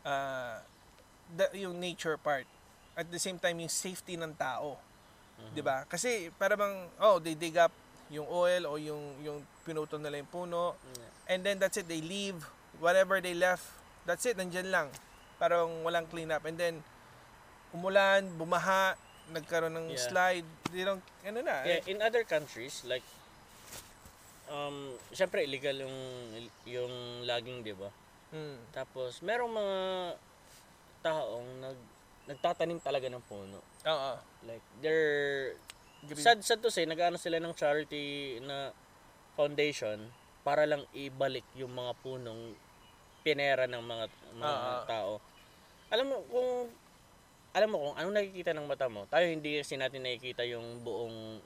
uh, 0.03 0.59
the, 1.37 1.47
yung 1.55 1.79
nature 1.79 2.17
part. 2.17 2.49
At 2.97 3.07
the 3.13 3.21
same 3.21 3.37
time, 3.37 3.61
yung 3.61 3.71
safety 3.71 4.17
ng 4.17 4.33
tao. 4.35 4.81
'Di 5.53 5.61
ba? 5.61 5.85
Kasi 5.85 6.33
para 6.41 6.57
bang, 6.57 6.89
oh, 6.97 7.21
they 7.21 7.37
dig 7.37 7.61
up 7.61 7.71
yung 8.09 8.25
oil 8.31 8.65
o 8.71 8.79
yung, 8.81 9.03
yung 9.21 9.39
pinutol 9.67 10.01
nila 10.01 10.17
yung 10.17 10.31
puno. 10.31 10.79
And 11.29 11.43
then 11.45 11.61
that's 11.61 11.77
it, 11.77 11.85
they 11.91 12.01
leave. 12.01 12.39
Whatever 12.81 13.21
they 13.21 13.35
left, 13.35 13.67
that's 14.09 14.25
it, 14.25 14.39
nandyan 14.39 14.71
lang. 14.73 14.89
Parang 15.37 15.85
walang 15.85 16.09
cleanup. 16.09 16.41
And 16.47 16.57
then, 16.57 16.75
umulan, 17.75 18.31
bumaha, 18.39 18.97
nagkaroon 19.35 19.75
ng 19.75 19.89
Yeah. 19.93 20.01
slide. 20.07 20.49
They 20.71 20.87
don't, 20.87 21.03
ano 21.27 21.43
na. 21.43 21.67
Yeah, 21.67 21.83
in 21.91 21.99
other 22.01 22.23
countries 22.25 22.87
like 22.87 23.05
um 24.47 24.95
syempre 25.11 25.43
illegal 25.43 25.75
yung 25.75 25.97
yung 26.63 26.93
logging, 27.27 27.67
'di 27.67 27.75
ba? 27.75 27.91
Mm. 28.31 28.59
Tapos 28.71 29.19
merong 29.27 29.51
mga 29.51 29.79
taong 31.03 31.49
nag 31.59 31.79
nagtatanim 32.27 32.79
talaga 32.83 33.07
ng 33.07 33.23
puno. 33.25 33.63
Oo. 33.87 34.13
Like 34.47 34.65
they're 34.83 35.55
Green. 36.07 36.23
sad 36.23 36.39
sad 36.43 36.61
to 36.63 36.71
say 36.71 36.87
nag-ano 36.87 37.19
sila 37.19 37.39
ng 37.43 37.55
charity 37.55 38.39
na 38.43 38.71
foundation 39.35 40.11
para 40.47 40.63
lang 40.63 40.87
ibalik 40.95 41.43
yung 41.59 41.75
mga 41.75 41.93
punong 42.03 42.55
pinera 43.27 43.67
ng 43.67 43.83
mga 43.83 44.05
mga 44.39 44.55
ah. 44.55 44.85
tao. 44.87 45.13
Alam 45.91 46.07
mo 46.15 46.17
kung 46.31 46.51
alam 47.57 47.69
mo 47.73 47.77
kung 47.83 47.95
anong 47.99 48.15
nakikita 48.21 48.53
ng 48.55 48.67
mata 48.69 48.87
mo, 48.87 49.09
tayo 49.11 49.27
hindi 49.27 49.59
kasi 49.59 49.75
natin 49.75 50.07
nakikita 50.07 50.47
yung 50.47 50.83
buong 50.87 51.41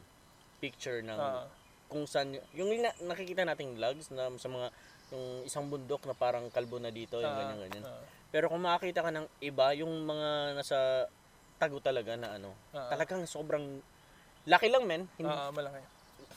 picture 0.60 1.00
ng 1.00 1.16
Oo. 1.16 1.44
kung 1.88 2.04
saan 2.04 2.36
yung 2.52 2.68
na, 2.80 2.92
nakikita 3.00 3.48
nating 3.48 3.80
vlogs 3.80 4.12
na 4.12 4.28
sa 4.36 4.48
mga 4.52 4.68
yung 5.10 5.42
isang 5.48 5.66
bundok 5.66 6.04
na 6.06 6.14
parang 6.14 6.46
kalbo 6.52 6.78
na 6.78 6.92
dito, 6.92 7.18
yung 7.18 7.32
Oo. 7.32 7.40
ganyan 7.40 7.58
ganyan. 7.64 7.84
Oo. 7.88 8.04
Pero 8.30 8.46
kung 8.46 8.62
makakita 8.62 9.02
ka 9.02 9.10
ng 9.10 9.26
iba, 9.40 9.74
yung 9.74 9.90
mga 10.02 10.28
nasa 10.54 10.78
tago 11.58 11.78
talaga 11.78 12.14
na 12.14 12.38
ano, 12.38 12.54
Oo. 12.70 12.88
talagang 12.88 13.26
sobrang 13.26 13.82
laki 14.44 14.66
lang 14.66 14.86
men, 14.86 15.04
hindi, 15.14 15.28
Oo, 15.28 15.50
malaki. 15.50 15.82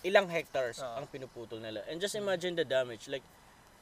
ilang 0.04 0.28
hectares 0.28 0.78
Oo. 0.78 1.00
ang 1.00 1.08
pinuputol 1.08 1.58
nila. 1.58 1.86
And 1.88 1.98
just 1.98 2.14
imagine 2.14 2.54
the 2.54 2.66
damage. 2.66 3.08
Like 3.08 3.24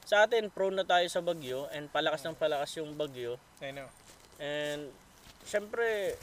sa 0.03 0.23
atin 0.23 0.49
prone 0.49 0.75
na 0.75 0.83
tayo 0.83 1.07
sa 1.07 1.19
bagyo 1.19 1.65
and 1.69 1.87
palakas 1.87 2.21
ng 2.21 2.33
palakas 2.33 2.73
yung 2.75 2.93
bagyo 2.93 3.37
I 3.57 3.69
know. 3.69 3.85
and 4.37 4.89
syempre 5.43 6.17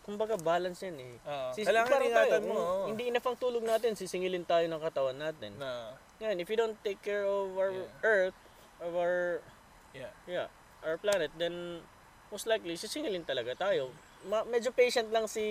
kumbaga 0.00 0.36
balance 0.36 0.80
yan 0.80 0.96
eh. 0.98 1.14
Oo. 1.20 1.48
Sis- 1.52 1.66
Kailangan 1.66 2.00
ingatan 2.00 2.42
mo. 2.46 2.54
oo. 2.56 2.84
Hindi 2.88 3.08
enough 3.08 3.26
ang 3.26 3.36
tulog 3.36 3.62
natin, 3.62 3.92
sisingilin 3.94 4.44
tayo 4.44 4.64
ng 4.66 4.80
katawan 4.80 5.18
natin. 5.18 5.52
Na, 5.56 5.92
Yan, 6.20 6.36
if 6.36 6.48
you 6.48 6.56
don't 6.56 6.76
take 6.80 7.00
care 7.00 7.24
of 7.24 7.48
our 7.54 7.72
Yeah. 7.72 7.88
earth, 8.02 8.36
of 8.78 8.92
our 8.92 9.40
yeah. 9.92 10.12
yeah, 10.26 10.48
our 10.84 10.96
planet, 10.96 11.30
then 11.36 11.80
most 12.30 12.46
likely 12.46 12.76
sisingilin 12.76 13.26
talaga 13.26 13.56
tayo. 13.56 13.90
Ma- 14.28 14.44
medyo 14.44 14.68
patient 14.70 15.08
lang 15.08 15.24
si 15.24 15.42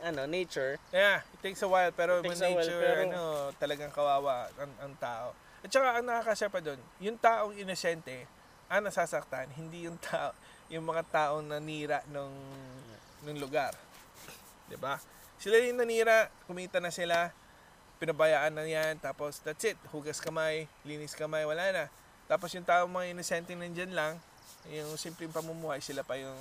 ano, 0.00 0.24
nature. 0.24 0.78
Yeah, 0.94 1.26
it 1.26 1.40
takes 1.42 1.62
a 1.62 1.68
while 1.68 1.90
pero 1.90 2.22
It 2.22 2.30
takes 2.30 2.38
when 2.38 2.46
a 2.46 2.54
while, 2.54 2.62
nature 2.62 2.80
pero- 2.80 3.02
ano, 3.10 3.22
talagang 3.58 3.92
kawawa 3.92 4.46
ang, 4.54 4.72
ang 4.78 4.92
tao. 4.96 5.34
At 5.62 5.70
saka 5.70 5.88
ang 5.98 6.06
nakakasya 6.06 6.48
pa 6.50 6.58
doon, 6.58 6.80
yung 6.98 7.18
taong 7.18 7.54
inosente 7.54 8.26
ang 8.66 8.88
nasasaktan, 8.88 9.52
hindi 9.52 9.84
yung 9.84 10.00
tao, 10.00 10.32
yung 10.72 10.88
mga 10.88 11.02
taong 11.12 11.44
nanira 11.44 12.00
nung 12.08 12.32
nung 13.22 13.38
lugar. 13.38 13.76
'Di 14.66 14.80
ba? 14.80 14.96
Sila 15.36 15.58
yung 15.58 15.76
nanira, 15.76 16.30
kumita 16.46 16.78
na 16.80 16.88
sila, 16.88 17.34
pinabayaan 17.98 18.54
na 18.54 18.64
yan, 18.64 18.96
tapos 18.98 19.42
that's 19.42 19.62
it, 19.66 19.78
hugas 19.90 20.18
kamay, 20.22 20.66
linis 20.82 21.14
kamay, 21.14 21.42
wala 21.44 21.68
na. 21.70 21.84
Tapos 22.30 22.48
yung 22.54 22.64
taong 22.64 22.88
mga 22.88 23.12
inosente 23.12 23.52
nandyan 23.52 23.92
lang, 23.92 24.16
yung 24.70 24.94
simpleng 24.94 25.34
pamumuhay, 25.34 25.82
sila 25.82 26.06
pa 26.06 26.14
yung 26.14 26.38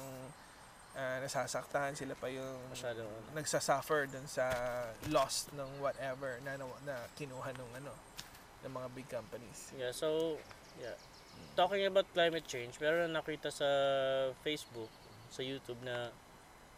ah, 0.94 1.18
nasasaktan, 1.24 1.98
sila 1.98 2.14
pa 2.14 2.30
yung 2.30 2.70
Masyado 2.70 3.02
ano. 3.02 3.34
nagsasuffer 3.34 4.12
dun 4.12 4.28
sa 4.30 4.46
loss 5.10 5.50
ng 5.56 5.82
whatever 5.82 6.38
na, 6.46 6.60
na, 6.60 6.66
na 6.86 6.96
kinuha 7.18 7.50
ng 7.56 7.70
ano 7.82 7.94
ng 8.62 8.72
mga 8.72 8.88
big 8.94 9.10
companies. 9.10 9.74
Yeah, 9.74 9.90
so 9.90 10.38
yeah. 10.78 10.94
Talking 11.58 11.90
about 11.90 12.06
climate 12.14 12.46
change, 12.46 12.78
na 12.78 13.10
nakita 13.10 13.50
sa 13.50 13.68
Facebook, 14.46 14.92
sa 15.34 15.42
YouTube 15.42 15.82
na 15.82 16.14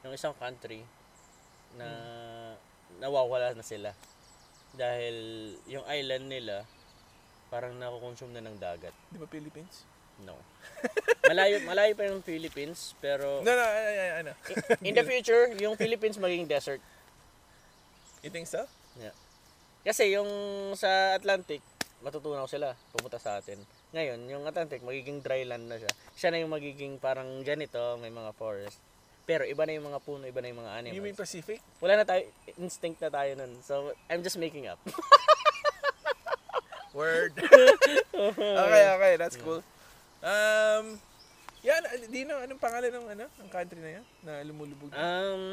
yung 0.07 0.15
isang 0.15 0.31
country 0.39 0.87
na 1.75 1.89
nawawala 3.01 3.51
na 3.57 3.65
sila 3.65 3.91
dahil 4.73 5.15
yung 5.69 5.85
island 5.85 6.25
nila 6.29 6.65
parang 7.53 7.77
nakukonsume 7.77 8.33
na 8.33 8.41
ng 8.41 8.57
dagat. 8.57 8.93
Di 9.13 9.21
ba 9.21 9.29
Philippines? 9.29 9.85
No. 10.21 10.37
malayo 11.31 11.63
malayo 11.63 11.91
pa 11.95 12.03
yung 12.05 12.19
Philippines 12.21 12.91
pero 12.99 13.39
No, 13.41 13.55
no, 13.55 13.63
ay, 13.63 13.95
ay, 13.97 14.09
ano. 14.21 14.31
in 14.83 14.93
the 14.93 15.05
future 15.11 15.49
yung 15.57 15.73
Philippines 15.79 16.21
magiging 16.21 16.45
desert. 16.45 16.83
You 18.21 18.29
think 18.29 18.45
so? 18.47 18.67
Kasi 19.83 20.15
yung 20.15 20.27
sa 20.79 21.19
Atlantic 21.19 21.59
matutunaw 22.03 22.47
sila 22.47 22.75
pumunta 22.95 23.19
sa 23.19 23.39
atin. 23.39 23.59
Ngayon, 23.91 24.27
yung 24.31 24.43
Atlantic 24.47 24.83
magiging 24.83 25.19
dry 25.23 25.43
land 25.47 25.67
na 25.67 25.79
siya. 25.79 25.91
Siya 26.15 26.29
na 26.31 26.39
yung 26.43 26.51
magiging 26.51 26.99
parang 26.99 27.43
ganito, 27.43 27.79
may 27.99 28.11
mga 28.11 28.31
forest. 28.35 28.79
Pero 29.23 29.47
iba 29.47 29.63
na 29.63 29.75
yung 29.75 29.87
mga 29.87 30.03
puno, 30.03 30.27
iba 30.27 30.43
na 30.43 30.51
yung 30.51 30.59
mga 30.59 30.71
You 30.91 30.99
mean 30.99 31.15
animals. 31.15 31.19
Pacific? 31.23 31.59
Wala 31.79 31.99
na 31.99 32.03
tayo, 32.03 32.27
instinct 32.59 32.99
na 32.99 33.07
tayo 33.07 33.31
nun. 33.39 33.55
So, 33.63 33.95
I'm 34.11 34.19
just 34.19 34.35
making 34.35 34.67
up. 34.67 34.79
Word. 36.91 37.39
okay, 37.39 38.83
okay, 38.99 39.13
that's 39.15 39.39
cool. 39.39 39.63
Um, 40.23 40.85
yan, 41.63 41.83
Dino, 42.07 42.39
anong 42.39 42.59
pangalan 42.63 42.91
ng 42.91 43.07
ano, 43.11 43.25
ng 43.27 43.49
country 43.51 43.79
na 43.83 43.91
yan 43.99 44.05
na 44.23 44.33
lumulubog? 44.47 44.87
na? 44.91 44.99
Um, 44.99 45.43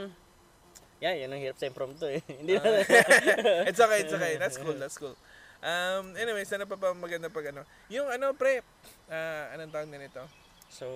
yeah, 1.03 1.15
yan 1.19 1.31
ang 1.35 1.43
hirap 1.43 1.59
sa 1.59 1.67
impromptu 1.67 2.07
eh. 2.07 2.23
Hindi 2.39 2.55
na. 2.55 2.87
it's 3.71 3.83
okay, 3.83 4.07
it's 4.07 4.15
okay. 4.15 4.39
That's 4.39 4.59
cool, 4.59 4.79
that's 4.79 4.99
cool. 4.99 5.19
Um, 5.61 6.15
anyways, 6.15 6.49
ano 6.55 6.71
pa 6.71 6.79
ba 6.79 6.95
maganda 6.95 7.27
pag 7.27 7.51
ano? 7.51 7.67
Yung 7.91 8.07
ano, 8.07 8.31
pre, 8.33 8.63
ah, 9.11 9.51
anong 9.59 9.75
tawag 9.75 9.91
na 9.91 9.99
nito? 9.99 10.23
so, 10.71 10.87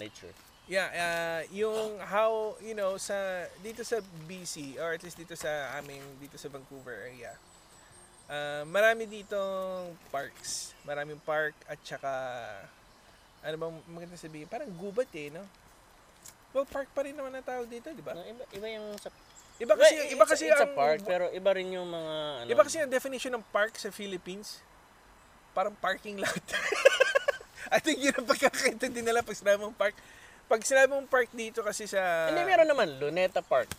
nature. 0.00 0.32
Yeah, 0.66 0.88
uh, 0.88 1.40
yung 1.52 2.00
how, 2.00 2.56
you 2.64 2.72
know, 2.72 2.96
sa 2.96 3.44
dito 3.60 3.84
sa 3.84 4.00
BC 4.24 4.80
or 4.80 4.96
at 4.96 5.04
least 5.04 5.20
dito 5.20 5.36
sa 5.36 5.76
aming 5.76 6.00
dito 6.16 6.40
sa 6.40 6.48
Vancouver 6.48 7.12
area. 7.12 7.36
Uh, 8.30 8.64
marami 8.64 9.04
ditong 9.04 9.92
parks. 10.08 10.72
Maraming 10.88 11.20
park 11.28 11.52
at 11.68 11.76
saka 11.84 12.12
ano 13.42 13.54
bang 13.58 13.76
maganda 13.90 14.14
sabihin? 14.14 14.46
Parang 14.46 14.70
gubat 14.78 15.10
eh, 15.18 15.34
no? 15.34 15.42
Well, 16.52 16.68
park 16.68 16.92
pa 16.92 17.02
rin 17.02 17.16
naman 17.16 17.32
ang 17.32 17.46
tawag 17.46 17.66
dito, 17.66 17.90
di 17.90 18.04
ba? 18.04 18.12
No, 18.14 18.22
iba, 18.22 18.44
iba 18.54 18.66
yung 18.70 18.86
sa... 19.00 19.08
Iba 19.56 19.74
kasi, 19.76 19.94
Well, 19.94 20.12
iba 20.12 20.24
it's 20.24 20.32
kasi 20.36 20.44
it's 20.48 20.60
a 20.60 20.68
ang 20.68 20.76
park, 20.76 21.00
pero 21.02 21.24
iba 21.32 21.50
rin 21.56 21.68
yung 21.72 21.88
mga... 21.88 22.14
Ano, 22.44 22.48
Iba 22.50 22.62
kasi 22.62 22.76
ang 22.80 22.92
definition 22.92 23.32
ng 23.34 23.44
park 23.50 23.74
sa 23.80 23.88
Philippines. 23.88 24.60
Parang 25.56 25.72
parking 25.80 26.20
lot. 26.20 26.44
I 27.74 27.80
think 27.80 28.04
yun 28.04 28.12
ang 28.12 28.28
pagkakaintindi 28.28 29.00
nila 29.00 29.24
pag 29.24 29.36
sinabi 29.36 29.64
mong 29.64 29.76
park. 29.76 29.96
Pag 30.44 30.60
sinabi 30.60 30.92
mong 30.92 31.08
park 31.08 31.32
dito 31.32 31.64
kasi 31.64 31.88
sa... 31.88 32.28
Hindi, 32.28 32.44
meron 32.44 32.68
naman, 32.68 33.00
Luneta 33.00 33.40
Park. 33.40 33.72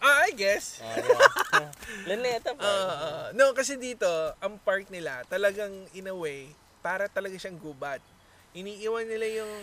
Ah, 0.00 0.28
I 0.28 0.32
guess. 0.36 0.80
Diba? 0.80 1.20
Luneta 2.08 2.52
Park. 2.52 2.68
Ah, 2.68 2.92
ah. 2.92 3.26
no, 3.32 3.56
kasi 3.56 3.80
dito, 3.80 4.08
ang 4.44 4.60
park 4.60 4.92
nila, 4.92 5.24
talagang 5.28 5.72
in 5.96 6.08
a 6.08 6.16
way, 6.16 6.52
para 6.84 7.08
talaga 7.08 7.36
siyang 7.40 7.56
gubat. 7.56 8.04
Iniiwan 8.50 9.06
nila 9.06 9.26
yung, 9.30 9.54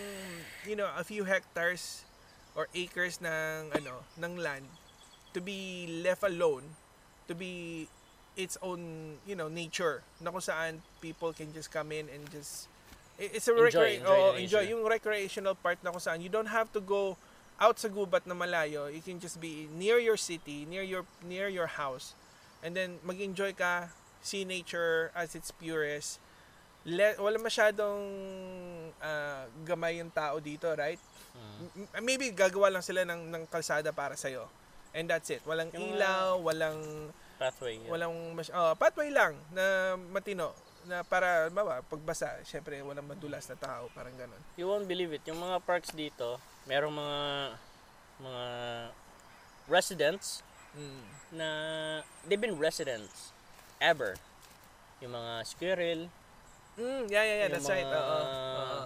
you 0.64 0.76
know, 0.76 0.88
a 0.96 1.04
few 1.04 1.24
hectares 1.24 2.04
or 2.56 2.68
acres 2.72 3.20
ng, 3.20 3.68
ano, 3.76 4.00
ng 4.16 4.40
land 4.40 4.64
to 5.36 5.40
be 5.44 5.86
left 6.00 6.24
alone, 6.24 6.64
to 7.28 7.34
be 7.36 7.84
its 8.34 8.56
own, 8.64 8.80
you 9.28 9.36
know, 9.36 9.48
nature, 9.48 10.00
na 10.24 10.30
kung 10.32 10.40
saan 10.40 10.80
people 11.04 11.32
can 11.36 11.52
just 11.52 11.68
come 11.70 11.92
in 11.92 12.08
and 12.08 12.24
just, 12.32 12.64
it- 13.20 13.36
it's 13.36 13.48
a 13.48 13.52
Enjoy, 13.52 13.68
recre- 13.68 14.00
enjoy 14.00 14.16
the 14.32 14.40
enjoy, 14.40 14.64
yung 14.72 14.82
recreational 14.88 15.54
part 15.54 15.76
na 15.84 15.92
kung 15.92 16.00
saan 16.00 16.22
you 16.24 16.32
don't 16.32 16.48
have 16.48 16.72
to 16.72 16.80
go 16.80 17.18
out 17.60 17.76
sa 17.76 17.88
gubat 17.92 18.24
na 18.24 18.32
malayo, 18.32 18.88
you 18.88 19.02
can 19.04 19.20
just 19.20 19.36
be 19.36 19.68
near 19.76 19.98
your 20.00 20.16
city, 20.16 20.64
near 20.64 20.82
your 20.86 21.04
near 21.26 21.50
your 21.50 21.66
house, 21.66 22.14
and 22.62 22.72
then 22.72 22.96
mag-enjoy 23.04 23.52
ka, 23.52 23.90
see 24.22 24.46
nature 24.48 25.10
as 25.12 25.34
its 25.34 25.50
purest. 25.50 26.22
Le- 26.84 27.18
wala 27.18 27.36
masyadong 27.38 28.00
ah, 28.98 29.44
gamay 29.62 29.98
yung 29.98 30.10
tao 30.10 30.38
dito, 30.38 30.70
right? 30.74 30.98
Mm. 31.34 31.88
M- 31.90 32.04
Maybe 32.04 32.30
gagawa 32.30 32.68
lang 32.68 32.82
sila 32.82 33.02
ng, 33.02 33.28
ng 33.28 33.44
kalsada 33.46 33.90
para 33.90 34.14
sa'yo. 34.14 34.46
And 34.92 35.06
that's 35.06 35.28
it. 35.28 35.42
Walang 35.44 35.70
Yung 35.74 35.94
ilaw, 35.94 36.40
walang 36.40 36.80
Pathway. 37.38 37.78
yeah. 37.78 37.90
walang 37.92 38.14
mas- 38.34 38.50
oh, 38.50 38.74
pathway 38.74 39.10
lang 39.10 39.36
na 39.52 39.94
matino 40.10 40.50
na 40.88 41.04
para 41.04 41.52
bawa 41.52 41.84
pagbasa, 41.84 42.40
syempre 42.42 42.80
walang 42.80 43.04
madulas 43.04 43.44
na 43.46 43.54
tao, 43.54 43.92
parang 43.92 44.16
ganun. 44.16 44.40
You 44.56 44.66
won't 44.66 44.88
believe 44.88 45.12
it. 45.12 45.22
Yung 45.28 45.38
mga 45.38 45.60
parks 45.62 45.92
dito, 45.92 46.40
merong 46.64 46.94
mga 46.94 47.20
mga 48.18 48.44
residents 49.68 50.42
Mm. 50.72 51.04
na 51.32 51.48
they've 52.24 52.40
been 52.40 52.56
residents 52.56 53.32
ever. 53.78 54.16
yung 54.98 55.14
mga 55.14 55.46
squirrel, 55.46 56.00
Mm, 56.78 57.10
yeah, 57.10 57.20
yeah, 57.20 57.36
yeah, 57.36 57.42
Yung 57.42 57.52
that's 57.52 57.68
right. 57.68 57.82
mga- 57.82 57.98
Oo. 57.98 58.18
oo. 58.22 58.80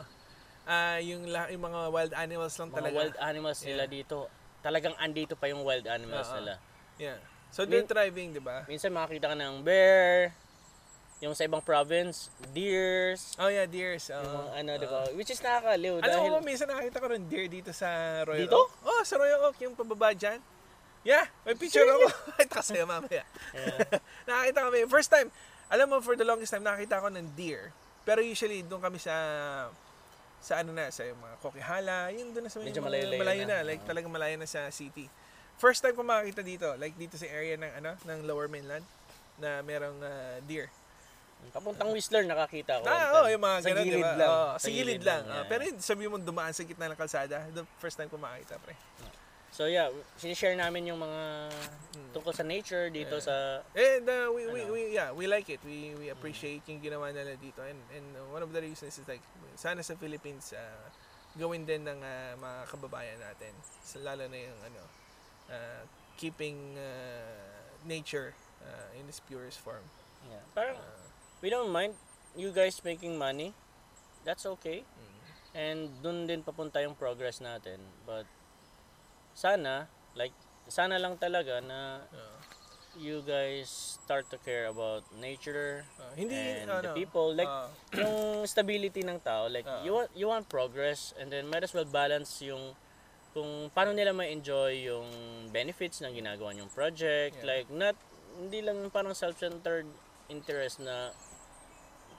Ah, 0.63 0.99
yung, 0.99 1.23
la- 1.27 1.51
yung 1.51 1.61
mga 1.61 1.81
wild 1.91 2.15
animals 2.15 2.55
lang 2.55 2.69
mga 2.69 2.77
talaga. 2.79 2.97
wild 2.97 3.17
animals 3.21 3.61
nila 3.63 3.85
dito. 3.85 4.31
Talagang 4.61 4.95
andito 4.97 5.35
pa 5.35 5.47
yung 5.47 5.61
wild 5.61 5.85
animals 5.85 6.27
Oo. 6.27 6.37
nila. 6.39 6.53
Yeah. 6.97 7.19
So 7.51 7.63
they're 7.63 7.85
Min- 7.85 7.91
thriving, 7.91 8.29
di 8.33 8.41
ba? 8.41 8.65
Minsan 8.65 8.91
makakita 8.91 9.29
ka 9.29 9.37
ng 9.37 9.61
bear, 9.61 10.33
yung 11.21 11.35
sa 11.35 11.45
ibang 11.45 11.61
province, 11.61 12.33
deers, 12.49 13.37
Oh 13.37 13.47
yeah, 13.47 13.63
deers. 13.63 14.09
yung 14.09 14.19
oo. 14.19 14.35
mga 14.41 14.51
ano, 14.57 14.71
di 14.75 14.89
ba? 14.89 15.01
Which 15.13 15.29
is 15.29 15.39
nakakaliw 15.39 16.01
Ano 16.01 16.07
dahil 16.09 16.31
ba, 16.33 16.41
minsan 16.41 16.67
nakakita 16.67 16.97
ko 16.97 17.07
rin 17.07 17.23
deer 17.27 17.47
dito 17.47 17.71
sa 17.71 17.87
Royal 18.25 18.49
Dito? 18.49 18.57
Oak. 18.57 18.71
Oh, 18.83 19.03
sa 19.03 19.15
Royal 19.17 19.43
Oak, 19.45 19.59
yung 19.61 19.77
pababa 19.77 20.11
dyan. 20.11 20.41
Yeah, 21.03 21.27
may 21.43 21.53
picture 21.53 21.83
ako. 21.83 22.07
Ito 22.39 22.55
kasi 22.57 22.79
mamaya. 22.81 23.27
Yeah. 23.53 23.79
nakakita 24.31 24.59
kami, 24.65 24.79
first 24.87 25.11
time, 25.11 25.29
alam 25.67 25.91
mo, 25.91 25.99
for 25.99 26.15
the 26.15 26.23
longest 26.23 26.51
time, 26.51 26.63
nakakita 26.63 26.99
ko 26.99 27.11
ng 27.11 27.35
deer. 27.35 27.75
Pero 28.03 28.19
usually, 28.21 28.63
doon 28.63 28.81
kami 28.81 28.99
sa, 28.99 29.15
sa 30.39 30.59
ano 30.59 30.75
na, 30.75 30.91
sa 30.91 31.07
yung 31.07 31.19
mga 31.19 31.35
Kokihala, 31.39 32.11
yun 32.11 32.35
doon 32.35 32.45
na 32.47 32.51
sa 32.51 32.59
may 32.59 32.71
Medyo 32.71 32.83
malayo-layo 32.83 33.21
malayo 33.23 33.45
na. 33.47 33.63
na. 33.63 33.67
Like, 33.67 33.83
talagang 33.83 34.11
malayo 34.11 34.35
na 34.35 34.47
sa 34.47 34.67
city. 34.69 35.07
First 35.55 35.81
time 35.81 35.95
ko 35.95 36.03
makakita 36.03 36.43
dito, 36.43 36.69
like 36.75 36.99
dito 36.99 37.15
sa 37.15 37.27
area 37.27 37.55
ng 37.55 37.73
ano, 37.79 37.91
ng 38.03 38.19
Lower 38.27 38.51
Mainland, 38.51 38.83
na 39.39 39.63
merong 39.63 39.99
ah, 40.03 40.43
deer. 40.43 40.67
Papuntang 41.51 41.91
Whistler 41.91 42.23
nakakita 42.23 42.83
ko. 42.83 42.87
Ah, 42.87 43.19
oh, 43.19 43.27
yung 43.27 43.43
mga 43.43 43.57
Sa 43.59 43.69
ganun, 43.71 43.83
gilid 43.83 43.99
di 43.99 44.03
ba? 44.03 44.15
lang. 44.15 44.31
Oo, 44.31 44.51
Sa 44.55 44.59
sa 44.59 44.69
gilid 44.69 44.79
gilid 44.79 45.03
lang. 45.03 45.23
lang, 45.23 45.27
Ah, 45.27 45.35
yeah. 45.39 45.47
pero 45.51 45.61
yun, 45.63 45.77
sabi 45.79 46.03
mo 46.07 46.15
dumaan 46.17 46.55
sa 46.55 46.63
gitna 46.63 46.87
ng 46.87 46.99
kalsada, 46.99 47.47
the 47.51 47.63
first 47.79 47.95
time 47.95 48.07
ko 48.07 48.15
makakita, 48.15 48.59
pre. 48.59 48.75
So 49.53 49.69
yeah, 49.69 49.93
sinishare 50.17 50.57
namin 50.57 50.89
yung 50.89 50.99
mga 50.99 51.53
Mm. 51.93 52.09
tungkol 52.17 52.33
sa 52.33 52.41
nature 52.41 52.89
dito 52.89 53.21
Yeah. 53.21 53.29
sa 53.29 53.35
And 53.77 54.09
uh, 54.09 54.33
we, 54.33 54.49
we, 54.49 54.61
Ano? 54.65 54.73
we, 54.73 54.81
yeah, 54.97 55.13
we 55.13 55.29
like 55.29 55.45
it. 55.53 55.61
We, 55.61 55.93
we 56.01 56.09
appreciate 56.09 56.65
yung 56.65 56.81
ginawa 56.81 57.13
nila 57.13 57.37
dito. 57.37 57.61
And, 57.61 57.77
and 57.93 58.07
one 58.33 58.41
of 58.41 58.49
the 58.49 58.65
reasons 58.65 58.97
is 58.97 59.05
like, 59.05 59.21
sana 59.61 59.85
sa 59.85 59.93
Philippines, 59.93 60.57
uh, 60.57 60.89
gawin 61.37 61.69
din 61.69 61.85
ng 61.85 62.01
uh, 62.01 62.33
mga 62.41 62.59
kababayan 62.73 63.21
natin. 63.21 63.53
So, 63.85 64.01
lalo 64.01 64.25
na 64.25 64.41
yung, 64.41 64.57
ano, 64.65 64.83
uh, 65.53 65.85
keeping 66.17 66.81
uh, 66.81 67.61
nature 67.85 68.33
uh, 68.65 68.89
in 68.97 69.05
its 69.05 69.21
purest 69.21 69.61
form. 69.61 69.85
yeah. 70.33 70.41
Parang 70.57 70.81
Uh, 70.81 71.05
we 71.45 71.53
don't 71.53 71.69
mind 71.69 71.93
you 72.33 72.57
guys 72.57 72.81
making 72.81 73.21
money. 73.21 73.53
That's 74.25 74.49
okay. 74.57 74.81
mm. 74.89 75.21
And 75.53 75.93
dun 76.01 76.25
din 76.25 76.41
papunta 76.41 76.81
yung 76.81 76.97
progress 76.97 77.37
natin. 77.45 77.85
But 78.09 78.25
sana, 79.35 79.89
like, 80.15 80.33
sana 80.69 80.99
lang 80.99 81.17
talaga 81.19 81.61
na 81.61 82.05
uh, 82.13 82.39
you 83.01 83.25
guys 83.25 83.99
start 84.05 84.29
to 84.29 84.37
care 84.45 84.69
about 84.69 85.01
nature 85.17 85.89
uh, 85.97 86.13
hindi, 86.13 86.37
and 86.37 86.69
ano, 86.69 86.93
the 86.93 86.93
people. 86.93 87.33
Like, 87.33 87.49
uh, 87.49 87.69
yung 87.97 88.45
stability 88.45 89.01
ng 89.01 89.21
tao. 89.25 89.49
Like, 89.49 89.65
Oo. 89.65 89.85
you, 89.85 89.93
want, 89.93 90.11
you 90.13 90.27
want 90.29 90.45
progress 90.49 91.17
and 91.17 91.33
then 91.33 91.49
might 91.49 91.65
as 91.65 91.73
well 91.73 91.89
balance 91.89 92.41
yung 92.45 92.77
kung 93.33 93.73
paano 93.73 93.97
nila 93.97 94.13
ma-enjoy 94.13 94.93
yung 94.93 95.09
benefits 95.49 96.05
ng 96.05 96.13
ginagawa 96.13 96.53
yung 96.53 96.69
project. 96.69 97.41
Yeah. 97.41 97.49
Like, 97.49 97.67
not, 97.73 97.97
hindi 98.37 98.61
lang 98.61 98.85
parang 98.93 99.17
self-centered 99.17 99.89
interest 100.29 100.85
na 100.85 101.17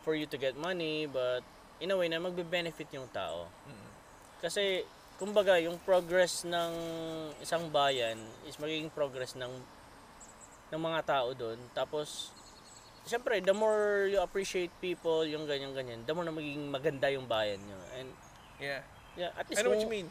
for 0.02 0.18
you 0.18 0.26
to 0.26 0.38
get 0.42 0.58
money, 0.58 1.06
but 1.06 1.46
in 1.78 1.94
a 1.94 1.98
way 1.98 2.10
na 2.10 2.18
magbe-benefit 2.18 2.90
yung 2.98 3.06
tao. 3.14 3.46
mm, 3.70 3.90
Kasi, 4.42 4.84
kumbaga, 5.16 5.58
yung 5.58 5.78
progress 5.82 6.44
ng 6.44 6.72
isang 7.40 7.70
bayan 7.70 8.18
is 8.44 8.58
magiging 8.58 8.90
progress 8.90 9.36
ng 9.36 9.52
ng 10.70 10.82
mga 10.82 11.02
tao 11.06 11.30
doon. 11.34 11.60
Tapos, 11.72 12.34
syempre, 13.06 13.38
the 13.40 13.54
more 13.54 14.10
you 14.10 14.18
appreciate 14.18 14.74
people, 14.82 15.22
yung 15.22 15.46
ganyan-ganyan, 15.46 16.02
the 16.02 16.14
more 16.14 16.26
na 16.26 16.34
magiging 16.34 16.66
maganda 16.66 17.14
yung 17.14 17.30
bayan 17.30 17.62
nyo. 17.62 17.80
And, 17.94 18.10
yeah. 18.58 18.82
yeah, 19.14 19.30
at 19.38 19.46
least 19.46 19.62
I 19.62 19.64
know 19.64 19.70
what 19.70 19.78
kung, 19.78 19.86
you 19.86 19.94
mean. 19.94 20.08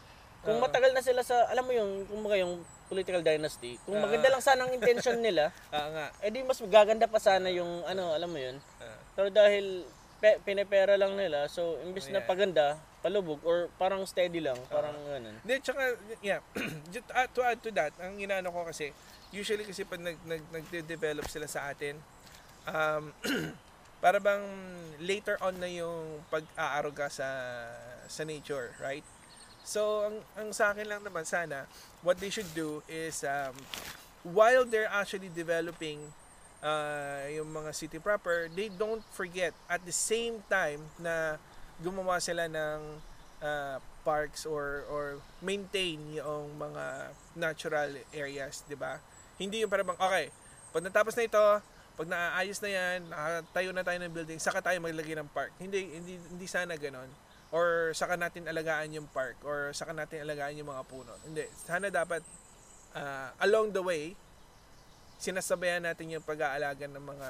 kung 0.47 0.59
Oo. 0.59 0.63
matagal 0.63 0.95
na 0.95 1.03
sila 1.03 1.27
sa, 1.27 1.51
alam 1.51 1.67
mo 1.67 1.75
yung, 1.75 2.07
kumbaga 2.07 2.39
yung 2.39 2.63
political 2.87 3.25
dynasty, 3.25 3.75
kung 3.83 3.99
Ah. 3.99 4.07
maganda 4.07 4.31
lang 4.31 4.39
sana 4.39 4.63
ang 4.63 4.73
intention 4.73 5.19
nila, 5.27 5.51
Ah, 5.75 5.89
nga. 5.91 6.07
edi 6.23 6.47
mas 6.47 6.63
gaganda 6.63 7.11
pa 7.11 7.19
sana 7.19 7.51
yung, 7.51 7.83
ano, 7.83 8.15
alam 8.15 8.31
mo 8.31 8.39
yun. 8.39 8.63
Ah. 8.79 8.95
Pero 9.19 9.35
dahil 9.35 9.83
pe, 10.23 10.39
pinepera 10.47 10.95
lang 10.95 11.19
nila, 11.19 11.51
so 11.51 11.75
imbis 11.83 12.07
na 12.07 12.23
Yeah. 12.23 12.29
paganda, 12.31 12.79
palubog, 13.03 13.43
or 13.43 13.67
parang 13.77 14.07
steady 14.07 14.39
lang, 14.39 14.57
parang 14.71 14.95
ganun. 15.11 15.35
Hindi, 15.43 15.55
tsaka, 15.59 15.99
yeah, 16.23 16.39
just 16.95 17.11
to 17.11 17.43
add 17.43 17.59
to 17.61 17.71
that, 17.75 17.91
ang 17.99 18.17
inaano 18.17 18.55
ko 18.55 18.63
kasi, 18.71 18.95
usually 19.35 19.67
kasi 19.67 19.83
pag 19.83 19.99
nag, 19.99 20.17
nag, 20.23 20.43
nagde-develop 20.55 21.27
sila 21.27 21.51
sa 21.51 21.67
atin, 21.75 21.99
um, 22.71 23.11
para 24.03 24.23
bang 24.23 24.43
later 25.03 25.35
on 25.43 25.59
na 25.59 25.67
yung 25.67 26.23
pag-aaruga 26.31 27.11
sa 27.11 27.29
sa 28.07 28.23
nature, 28.27 28.75
right? 28.83 29.07
So, 29.63 30.11
ang, 30.11 30.17
ang 30.35 30.49
sa 30.51 30.75
akin 30.75 30.87
lang 30.91 31.03
naman 31.07 31.23
sana, 31.23 31.71
what 32.03 32.19
they 32.19 32.31
should 32.31 32.51
do 32.55 32.83
is, 32.91 33.23
um, 33.23 33.55
while 34.27 34.67
they're 34.67 34.91
actually 34.91 35.31
developing 35.31 36.03
uh, 36.63 37.27
yung 37.31 37.51
mga 37.51 37.71
city 37.75 37.99
proper, 37.99 38.51
they 38.55 38.71
don't 38.71 39.03
forget 39.11 39.55
at 39.71 39.83
the 39.87 39.95
same 39.95 40.43
time 40.51 40.83
na 40.99 41.39
gumawa 41.83 42.23
sila 42.23 42.47
ng 42.47 42.81
uh, 43.43 43.77
parks 44.07 44.47
or 44.47 44.87
or 44.91 45.19
maintain 45.43 45.99
yung 46.15 46.55
mga 46.59 47.11
natural 47.35 47.91
areas, 48.15 48.63
'di 48.67 48.79
ba? 48.79 49.03
Hindi 49.37 49.67
yung 49.67 49.71
parang 49.71 49.95
okay, 49.99 50.31
pag 50.71 50.83
natapos 50.87 51.19
na 51.19 51.27
ito, 51.27 51.45
pag 51.99 52.07
naayos 52.09 52.59
na 52.63 52.71
'yan, 52.71 52.99
nakatayo 53.11 53.71
na 53.75 53.83
tayo 53.83 53.99
ng 54.01 54.15
building, 54.15 54.39
saka 54.39 54.63
tayo 54.63 54.79
maglagay 54.79 55.19
ng 55.19 55.31
park. 55.31 55.53
Hindi 55.59 55.91
hindi 55.93 56.15
hindi 56.17 56.47
sana 56.47 56.79
ganon. 56.79 57.11
Or 57.53 57.93
saka 57.93 58.17
natin 58.17 58.49
alagaan 58.49 58.97
yung 58.97 59.09
park 59.13 59.37
or 59.45 59.77
saka 59.77 59.93
natin 59.93 60.25
alagaan 60.25 60.57
yung 60.57 60.73
mga 60.73 60.89
puno. 60.89 61.13
Hindi, 61.21 61.45
sana 61.53 61.93
dapat 61.93 62.25
uh, 62.97 63.29
along 63.45 63.77
the 63.77 63.85
way 63.85 64.17
sinasabayan 65.23 65.87
natin 65.87 66.11
yung 66.11 66.25
pag-aalaga 66.27 66.91
ng 66.91 66.99
mga 66.99 67.29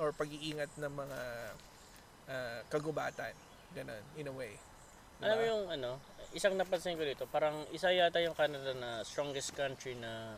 or 0.00 0.16
pag-iingat 0.16 0.72
ng 0.80 0.88
mga 0.88 1.20
uh, 2.24 2.60
kagubatan. 2.72 3.36
Ganon, 3.74 4.02
in 4.16 4.26
a 4.28 4.34
way. 4.34 4.56
Diba? 5.18 5.24
Alam 5.28 5.36
mo 5.36 5.44
yung 5.44 5.64
ano, 5.68 5.90
isang 6.32 6.54
napansin 6.54 6.94
ko 6.94 7.04
dito, 7.04 7.26
parang 7.26 7.66
isa 7.72 7.90
yata 7.90 8.22
yung 8.22 8.36
Canada 8.36 8.72
na 8.76 9.02
strongest 9.02 9.52
country 9.52 9.98
na 9.98 10.36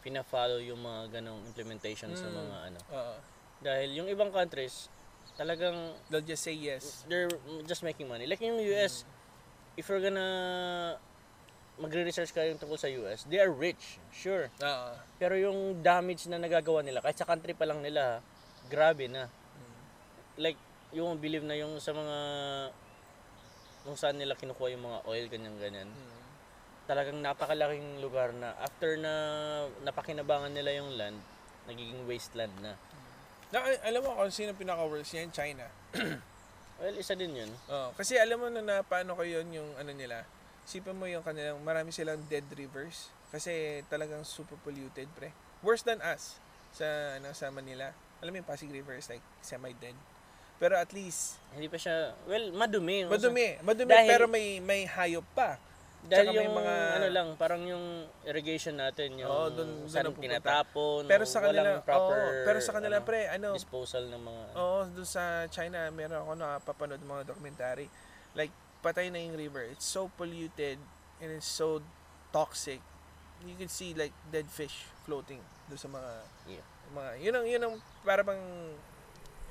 pina-follow 0.00 0.58
yung 0.58 0.80
mga 0.80 1.20
ganong 1.20 1.44
implementation 1.44 2.08
sa 2.16 2.26
Mm. 2.26 2.36
mga 2.36 2.56
ano. 2.72 2.78
Oo. 2.90 3.14
Dahil 3.60 3.88
yung 3.92 4.08
ibang 4.08 4.32
countries, 4.32 4.88
talagang 5.36 5.76
They'll 6.08 6.24
just 6.24 6.40
say 6.42 6.56
yes. 6.56 7.04
they're 7.06 7.28
just 7.68 7.84
making 7.84 8.08
money. 8.08 8.24
Like 8.24 8.40
yung 8.40 8.56
US, 8.72 9.04
if 9.76 9.84
you're 9.86 10.00
gonna 10.00 10.96
magre-research 11.80 12.32
kayo 12.32 12.52
tungkol 12.56 12.76
sa 12.76 12.88
US, 12.92 13.24
they 13.28 13.40
are 13.40 13.52
rich, 13.52 14.00
sure. 14.12 14.48
Oo. 14.60 14.90
Pero 15.16 15.32
yung 15.36 15.80
damage 15.80 16.28
na 16.28 16.36
nagagawa 16.36 16.80
nila, 16.80 17.00
kahit 17.00 17.16
sa 17.16 17.24
country 17.24 17.52
pa 17.52 17.64
lang 17.64 17.80
nila, 17.80 18.20
grabe 18.68 19.08
na. 19.08 19.28
Like, 20.36 20.56
yung 20.90 21.18
believe 21.18 21.46
na 21.46 21.54
yung 21.58 21.78
sa 21.78 21.94
mga 21.94 22.16
kung 23.80 23.96
saan 23.96 24.20
nila 24.20 24.36
kinukuha 24.36 24.76
yung 24.76 24.84
mga 24.84 24.98
oil, 25.08 25.26
ganyan-ganyan. 25.30 25.88
Mm. 25.88 26.20
Talagang 26.84 27.18
napakalaking 27.22 28.02
lugar 28.02 28.34
na 28.36 28.52
after 28.60 28.98
na 29.00 29.12
napakinabangan 29.86 30.52
nila 30.52 30.70
yung 30.82 30.90
land, 30.98 31.18
nagiging 31.64 32.04
wasteland 32.04 32.52
na. 32.60 32.76
Na, 33.50 33.66
alam 33.82 34.00
mo 34.04 34.14
kung 34.14 34.30
sino 34.30 34.54
pinaka-worst 34.54 35.16
yan? 35.16 35.30
China. 35.32 35.66
Well, 36.80 36.96
isa 36.96 37.12
din 37.12 37.36
yun. 37.36 37.52
Oo. 37.68 37.92
Kasi 37.92 38.16
alam 38.16 38.40
mo 38.40 38.48
na, 38.48 38.64
na 38.64 38.80
paano 38.80 39.12
ko 39.12 39.20
yun 39.20 39.44
yung 39.52 39.68
ano 39.76 39.92
nila. 39.92 40.24
Sipin 40.64 40.96
mo 40.96 41.04
yung 41.04 41.20
kanilang, 41.20 41.60
marami 41.60 41.92
silang 41.92 42.24
dead 42.24 42.48
rivers. 42.56 43.12
Kasi 43.28 43.84
talagang 43.92 44.24
super 44.24 44.56
polluted, 44.64 45.04
pre. 45.12 45.28
Worse 45.60 45.84
than 45.84 46.00
us 46.00 46.40
sa, 46.72 47.20
ano, 47.20 47.36
sa 47.36 47.52
Manila. 47.52 47.92
Alam 48.24 48.32
mo 48.32 48.36
yung 48.40 48.48
Pasig 48.48 48.72
River 48.72 48.96
is 48.96 49.12
like 49.12 49.20
semi-dead. 49.44 49.92
Pero 50.60 50.76
at 50.76 50.92
least, 50.92 51.40
Hindi 51.50 51.66
pa 51.66 51.80
siya, 51.80 52.14
well, 52.28 52.52
madumi. 52.52 53.02
madumi. 53.02 53.58
Madumi 53.58 53.90
Dahil- 53.90 54.06
pero 54.06 54.24
may 54.28 54.60
may 54.60 54.84
hayop 54.84 55.24
pa. 55.32 55.56
Dahil 56.00 56.30
Tsaka 56.30 56.36
yung 56.38 56.54
mga- 56.54 56.76
ano 56.94 57.06
lang, 57.10 57.28
parang 57.36 57.62
yung 57.62 57.86
irrigation 58.24 58.72
natin, 58.72 59.20
yung 59.20 59.28
Oo, 59.28 59.48
dun- 59.50 59.84
dun 59.84 59.90
saan 59.90 60.08
tinatapon, 60.14 61.04
Pero 61.04 61.24
sa 61.24 61.40
kanila, 61.42 61.76
walang 61.76 61.84
proper 61.84 62.16
oo, 62.16 62.30
pero 62.40 62.58
sa 62.60 62.72
kanila 62.72 62.96
ano, 62.96 63.04
pre, 63.04 63.20
ano, 63.28 63.48
disposal 63.52 64.08
ng 64.08 64.22
mga 64.22 64.42
Oo, 64.54 64.80
doon 64.90 65.04
sa 65.06 65.24
China, 65.48 65.90
meron 65.90 66.24
ako 66.24 66.32
napapanood 66.36 67.02
mga 67.02 67.22
documentary. 67.26 67.88
Like, 68.32 68.48
patay 68.80 69.12
na 69.12 69.20
yung 69.20 69.36
river. 69.36 69.68
It's 69.68 69.84
so 69.84 70.08
polluted 70.14 70.80
and 71.18 71.28
it's 71.30 71.44
so 71.44 71.84
toxic. 72.30 72.80
You 73.42 73.56
can 73.56 73.68
see 73.68 73.92
like 73.92 74.12
dead 74.26 74.46
fish 74.46 74.88
floating 75.02 75.40
doon 75.66 75.76
sa 75.76 75.88
mga 75.88 76.10
Yeah. 76.46 76.64
mga 76.90 77.10
yun 77.18 77.34
ang 77.34 77.46
yun 77.46 77.60
ang 77.60 77.74
para 78.00 78.20
bang 78.20 78.40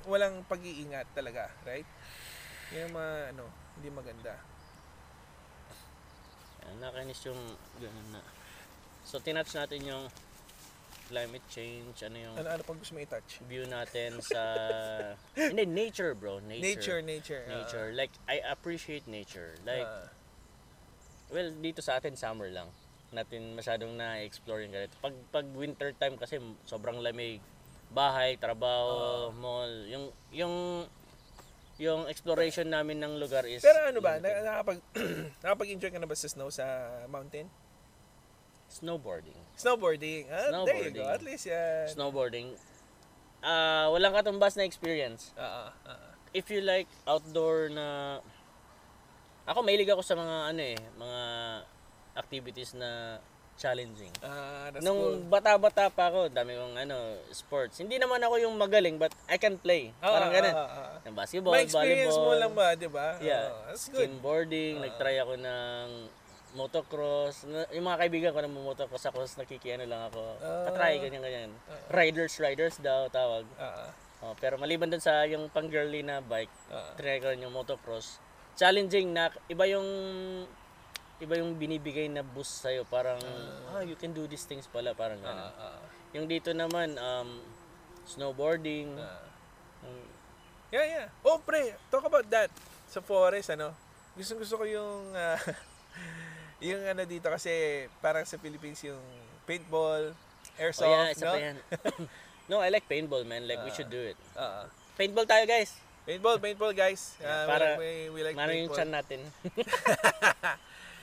walang 0.06 0.46
pag-iingat 0.46 1.10
talaga, 1.12 1.50
right? 1.64 1.88
Yun 2.70 2.86
ang 2.86 2.94
mga 2.94 3.14
ano, 3.34 3.46
hindi 3.76 3.90
maganda. 3.90 4.34
Ayan, 6.62 6.78
nakainis 6.80 7.22
yung 7.26 7.40
ganun 7.78 8.10
na. 8.12 8.22
So, 9.04 9.18
tinouch 9.18 9.52
natin 9.52 9.82
yung 9.82 10.06
climate 11.10 11.42
change, 11.50 12.06
ano 12.06 12.18
yung 12.20 12.36
Ano, 12.38 12.48
ano 12.48 12.62
pang 12.62 12.78
gusto 12.78 12.94
mo 12.94 13.02
i-touch? 13.02 13.42
view 13.44 13.66
natin 13.66 14.22
sa 14.22 14.42
hindi 15.34 15.66
nature 15.66 16.14
bro 16.14 16.38
Nature, 16.38 17.02
nature. 17.02 17.42
ah. 17.50 17.54
nature 17.58 17.88
like 17.98 18.14
I 18.30 18.46
appreciate 18.46 19.10
nature 19.10 19.58
like 19.66 19.90
Ah. 19.90 20.06
well 21.34 21.50
dito 21.50 21.82
sa 21.82 21.98
atin 21.98 22.14
summer 22.14 22.54
lang 22.54 22.70
natin 23.10 23.58
masyadong 23.58 23.98
na-explore 23.98 24.62
yung 24.62 24.70
ganito 24.70 24.94
pag 25.02 25.18
pag 25.34 25.50
winter 25.50 25.98
time 25.98 26.14
kasi 26.14 26.38
sobrang 26.62 27.02
lamig 27.02 27.42
bahay 27.90 28.38
trabaho 28.38 29.30
mall 29.34 29.72
yung 29.86 30.06
yung 30.30 30.56
yung 31.80 32.02
exploration 32.06 32.68
namin 32.68 33.00
ng 33.00 33.16
lugar 33.16 33.48
is 33.48 33.64
Pero 33.64 33.88
ano 33.88 33.98
ba, 33.98 34.20
na- 34.20 34.44
nakapag, 34.44 34.84
nakapag-enjoy 35.42 35.90
ka 35.90 35.98
na 35.98 36.06
ba 36.06 36.14
sa 36.14 36.28
snow 36.28 36.52
sa 36.52 36.66
mountain? 37.08 37.48
snowboarding 38.70 39.34
Snowboarding. 39.58 40.30
Ah, 40.30 40.62
there 40.64 40.86
you 40.86 40.94
go. 40.94 41.02
Snowboarding. 41.02 41.08
At 41.10 41.22
least, 41.26 41.46
yan. 41.50 41.86
snowboarding 41.90 42.48
ah 43.40 43.88
walang 43.90 44.12
katumbas 44.12 44.54
na 44.54 44.68
experience 44.68 45.32
Ah, 45.34 45.72
ah, 45.72 45.90
ah. 45.90 46.12
if 46.32 46.52
you 46.52 46.60
like 46.60 46.86
outdoor 47.08 47.72
na 47.72 48.20
ako 49.44 49.64
mahilig 49.64 49.88
ako 49.88 50.04
sa 50.04 50.14
mga 50.14 50.36
ano 50.52 50.62
eh 50.62 50.78
mga 50.94 51.22
activities 52.14 52.76
na 52.76 53.18
challenging 53.60 54.10
Ah, 54.20 54.72
that's 54.72 54.80
nung 54.80 54.96
cool. 54.96 55.20
bata-bata 55.28 55.92
pa 55.92 56.08
ako 56.08 56.32
dami 56.32 56.56
kong 56.56 56.80
ano 56.80 56.98
sports 57.30 57.78
hindi 57.78 58.00
naman 58.00 58.18
ako 58.18 58.40
yung 58.40 58.56
magaling 58.56 58.96
but 58.96 59.12
I 59.28 59.36
can 59.36 59.60
play 59.60 59.92
Ah, 60.00 60.16
parang 60.16 60.32
ganun 60.32 60.54
ah, 60.54 60.64
ah, 60.64 60.88
ah. 60.98 61.12
Basketball 61.12 61.54
May 61.54 61.68
experience 61.68 62.16
volleyball 62.16 62.32
mo 62.32 62.42
lang 62.42 62.52
ba, 62.54 62.68
di 62.74 62.88
ba? 62.88 63.20
Yeah. 63.20 63.52
Oh, 63.52 63.68
that's 63.68 63.86
good. 63.86 64.08
skimboarding 64.08 64.80
nagtry 64.80 65.20
ako 65.20 65.36
ng 65.36 65.88
motocross 66.50 67.46
yung 67.70 67.86
mga 67.86 68.00
kaibigan 68.00 68.32
ko 68.32 68.40
na 68.40 68.50
motocross 68.50 69.06
ako 69.06 69.22
nakikiano 69.38 69.84
lang 69.84 70.08
ako 70.08 70.24
Ah. 70.40 70.66
patry 70.66 70.98
ganyan 70.98 71.22
ganyan 71.22 71.52
riders 71.92 72.40
riders 72.40 72.80
daw 72.80 73.06
tawag 73.08 73.44
Ah, 73.56 73.86
ah, 73.86 73.92
Oh, 74.20 74.36
pero 74.36 74.60
maliban 74.60 74.92
dun 74.92 75.00
sa 75.00 75.24
yung 75.24 75.48
pang 75.48 75.64
girly 75.66 76.04
na 76.04 76.20
bike 76.20 76.52
ah. 76.68 76.92
try 76.96 77.24
ko 77.24 77.32
yung 77.32 77.56
motocross. 77.56 78.20
Challenging 78.54 79.16
na 79.16 79.32
iba 79.48 79.64
yung 79.64 79.88
iba 81.20 81.36
yung 81.36 81.54
binibigay 81.54 82.08
na 82.08 82.22
boost 82.22 82.64
sa'yo. 82.64 82.84
Parang, 82.84 83.20
ah, 83.70 83.84
you 83.84 83.96
can 83.96 84.12
do 84.12 84.24
these 84.26 84.44
things 84.44 84.66
pala. 84.66 84.92
Parang 84.94 85.20
Ah, 85.20 85.28
ganun. 85.28 85.52
ah, 85.58 85.80
Yung 86.12 86.26
dito 86.26 86.50
naman, 86.52 86.96
um, 86.96 87.44
snowboarding. 88.06 88.96
ah. 88.96 89.22
um, 89.84 90.08
Yeah, 90.70 90.86
yeah. 90.86 91.08
Oh, 91.22 91.42
pre, 91.42 91.74
talk 91.90 92.06
about 92.06 92.30
that. 92.30 92.54
Sa 92.86 93.02
forest, 93.02 93.50
ano? 93.50 93.74
Gusto 94.14 94.38
gusto 94.38 94.56
ko 94.56 94.66
yung 94.66 95.12
ah, 95.18 95.38
yung 96.60 96.82
ano 96.84 97.02
dito 97.04 97.26
kasi 97.26 97.50
parang 97.98 98.22
sa 98.24 98.38
Philippines 98.38 98.78
yung 98.84 99.02
paintball, 99.44 100.14
airsoft, 100.56 100.86
oh 100.86 100.94
yeah, 100.94 101.10
isa 101.10 101.26
no? 101.26 101.34
pa 101.34 101.40
yan. 101.42 101.58
no, 102.50 102.62
I 102.62 102.70
like 102.70 102.86
paintball, 102.86 103.26
man. 103.26 103.44
Like, 103.44 103.66
we 103.66 103.74
should 103.74 103.90
do 103.90 103.98
it. 103.98 104.18
Ah, 104.38 104.62
ah. 104.62 104.66
Paintball 104.94 105.26
tayo, 105.26 105.42
guys. 105.44 105.74
paintball, 106.06 106.38
paintball, 106.38 106.74
guys. 106.74 107.18
Yeah, 107.18 107.34
Ah, 107.34 107.46
para 107.46 107.66
we, 107.78 108.10
we 108.10 108.22
like 108.22 108.34
Mano 108.34 108.50
yung 108.50 108.70
paintball. 108.70 108.78
chan 108.78 108.90
natin. 108.90 109.20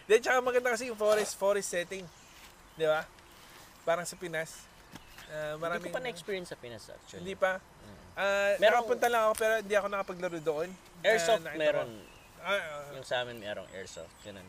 Then, 0.07 0.23
tsaka 0.23 0.38
maganda 0.38 0.71
kasi 0.71 0.87
yung 0.87 0.99
forest, 0.99 1.35
forest 1.35 1.69
setting. 1.69 2.07
Di 2.75 2.87
ba? 2.87 3.03
Parang 3.83 4.07
sa 4.07 4.14
Pinas. 4.14 4.62
Hindi 5.27 5.59
maraming, 5.59 5.90
ko 5.90 5.97
pa 5.97 6.03
na-experience 6.03 6.55
sa 6.55 6.59
Pinas, 6.59 6.87
actually. 6.87 7.27
Hindi 7.27 7.35
pa. 7.35 7.59
Merong- 8.16 8.62
nakapunta 8.87 9.07
lang 9.11 9.23
ako 9.29 9.35
pero 9.37 9.53
hindi 9.61 9.75
ako 9.77 9.87
nakapaglaro 9.90 10.38
doon. 10.40 10.69
Airsoft 11.03 11.42
Ah, 11.42 11.47
nakita 11.53 11.61
meron. 11.61 11.90
ko. 11.90 12.14
Ah, 12.40 12.55
ah, 12.55 12.95
Yung 12.95 13.05
sa 13.05 13.21
amin 13.21 13.37
merong 13.37 13.69
airsoft. 13.75 14.14
Ganun. 14.23 14.47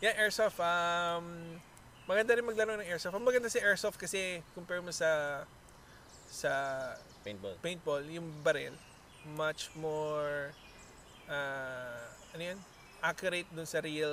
Yeah, 0.00 0.16
airsoft. 0.18 0.58
Um, 0.58 1.60
maganda 2.04 2.34
rin 2.34 2.42
maglaro 2.42 2.74
ng 2.74 2.88
airsoft. 2.88 3.14
Ang 3.14 3.22
maganda 3.22 3.46
sa 3.46 3.60
airsoft 3.60 4.00
kasi 4.00 4.42
compare 4.56 4.82
mo 4.82 4.90
sa 4.90 5.44
sa 6.26 6.50
Paintball. 7.22 7.54
paintball, 7.62 8.02
yung 8.10 8.26
barrel, 8.42 8.74
much 9.38 9.70
more 9.78 10.50
uh, 11.30 12.04
ano 12.34 12.42
yun? 12.42 12.58
Accurate 13.04 13.48
dun 13.52 13.68
sa 13.68 13.78
real 13.78 14.08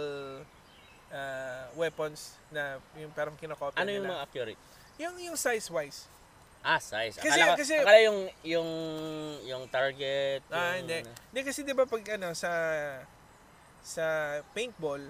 uh, 1.10 1.64
weapons 1.74 2.36
na 2.50 2.76
yung 2.94 3.12
parang 3.12 3.34
kinokopya 3.34 3.80
Ano 3.80 3.88
yung 3.88 4.04
nila. 4.04 4.14
mga 4.14 4.22
accurate? 4.22 4.62
Yung, 5.00 5.16
yung 5.18 5.38
size-wise. 5.38 6.12
Ah, 6.62 6.78
size. 6.78 7.16
Kasi- 7.16 7.26
akala, 7.34 7.46
ko- 7.48 7.58
kasi- 7.58 7.80
akala 7.80 8.00
yung, 8.04 8.20
yung, 8.44 8.70
yung 9.48 9.64
target. 9.68 10.44
Ah, 10.52 10.76
yung- 10.76 10.86
hindi. 10.86 11.00
Hindi 11.02 11.42
kasi 11.42 11.64
'di 11.64 11.72
ba 11.72 11.88
pag 11.88 12.04
ano 12.12 12.36
sa 12.36 12.52
sa 13.82 14.06
paintball, 14.52 15.02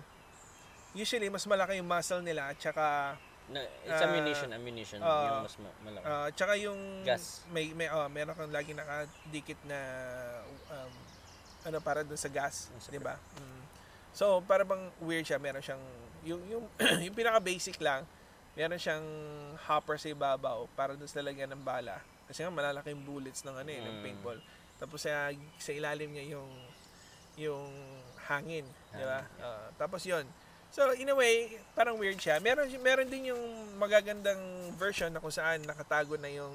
usually 0.94 1.28
mas 1.28 1.44
malaki 1.44 1.76
yung 1.76 1.89
muscle 1.89 2.22
nila 2.22 2.54
at 2.54 2.58
saka 2.58 3.17
Na, 3.52 3.60
it's 3.84 3.91
Ah, 3.91 4.08
ammunition, 4.08 4.48
ammunition. 4.54 5.00
ah, 5.02 5.12
yung 5.28 5.44
mas 5.44 5.56
ma- 5.60 5.80
malaki. 5.84 6.04
ah, 6.06 6.24
at 6.24 6.36
saka 6.38 6.54
yung 6.56 6.80
Gas. 7.04 7.44
may 7.52 7.76
may 7.76 7.91
oh, 7.91 8.08
meron 8.08 8.32
kang 8.32 8.48
lagi 8.48 8.72
nakadikit 8.72 9.60
na 9.67 9.80
um, 10.70 10.94
ano 11.63 11.78
para 11.84 12.00
doon 12.02 12.15
sa 12.15 12.32
gas, 12.32 12.72
Yung 12.72 12.80
'di 12.88 13.02
ba? 13.02 13.20
Mm. 13.36 13.61
So, 14.12 14.43
para 14.43 14.62
bang 14.62 14.91
weird 15.00 15.24
siya, 15.24 15.39
meron 15.39 15.63
siyang 15.63 15.84
yung 16.21 16.41
yung 16.47 16.65
yung 17.08 17.15
pinaka 17.15 17.39
basic 17.39 17.80
lang, 17.80 18.04
meron 18.54 18.78
siyang 18.78 19.04
hopper 19.65 19.95
sa 19.95 20.08
ibabaw 20.08 20.67
para 20.76 20.93
doon 20.93 21.08
sa 21.08 21.24
lagyan 21.24 21.50
ng 21.50 21.63
bala. 21.63 21.97
Kasi 22.28 22.43
nga 22.43 22.52
malalaki 22.52 22.91
yung 22.91 23.04
bullets 23.04 23.43
ng 23.43 23.56
ano 23.56 23.69
eh, 23.69 23.80
ng 23.80 23.95
Mm. 24.00 24.04
paintball. 24.04 24.39
Tapos 24.78 25.04
sa 25.04 25.30
sa 25.58 25.71
ilalim 25.71 26.12
niya 26.12 26.36
yung 26.38 26.50
yung 27.39 27.67
hangin, 28.28 28.67
di 28.91 29.04
ba? 29.04 29.24
Ah, 29.39 29.67
tapos 29.76 30.04
'yon. 30.04 30.28
So 30.71 30.91
in 30.93 31.08
a 31.08 31.15
way, 31.15 31.60
parang 31.74 32.00
weird 32.00 32.15
siya. 32.15 32.39
Meron 32.39 32.67
meron 32.80 33.08
din 33.08 33.32
yung 33.32 33.43
magagandang 33.76 34.39
version 34.76 35.12
na 35.12 35.19
kung 35.19 35.32
saan 35.32 35.63
nakatago 35.63 36.15
na 36.15 36.28
yung 36.28 36.54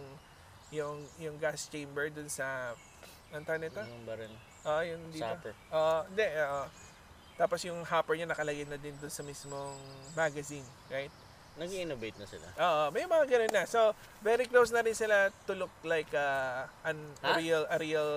yung 0.70 0.98
yung 1.16 1.36
gas 1.36 1.68
chamber 1.68 2.08
dun 2.08 2.28
sa 2.28 2.72
ano 3.30 3.42
tawag 3.42 3.60
nito? 3.62 3.80
Yung 3.82 4.04
baril. 4.04 4.32
Ah, 4.62 4.82
yung 4.82 5.02
dito. 5.10 5.22
Sapper. 5.22 5.52
Ah, 5.68 6.02
hindi. 6.06 6.26
ah, 6.34 6.66
tapos 7.36 7.60
yung 7.68 7.84
hopper 7.84 8.16
niya 8.16 8.28
nakalagay 8.28 8.64
na 8.64 8.80
din 8.80 8.96
dun 8.96 9.12
sa 9.12 9.20
mismong 9.20 9.76
magazine, 10.16 10.64
right? 10.88 11.12
Nag-innovate 11.56 12.16
na 12.20 12.26
sila. 12.28 12.46
Oo, 12.60 12.82
may 12.92 13.08
mga 13.08 13.24
ganun 13.28 13.52
na. 13.52 13.64
So, 13.64 13.96
very 14.20 14.44
close 14.44 14.72
na 14.72 14.84
rin 14.84 14.92
sila 14.92 15.32
to 15.48 15.56
look 15.56 15.72
like 15.84 16.08
uh, 16.12 16.68
an 16.84 16.96
a 17.24 17.32
Ha? 17.32 17.40
real, 17.40 17.62
a 17.68 17.76
real... 17.80 18.08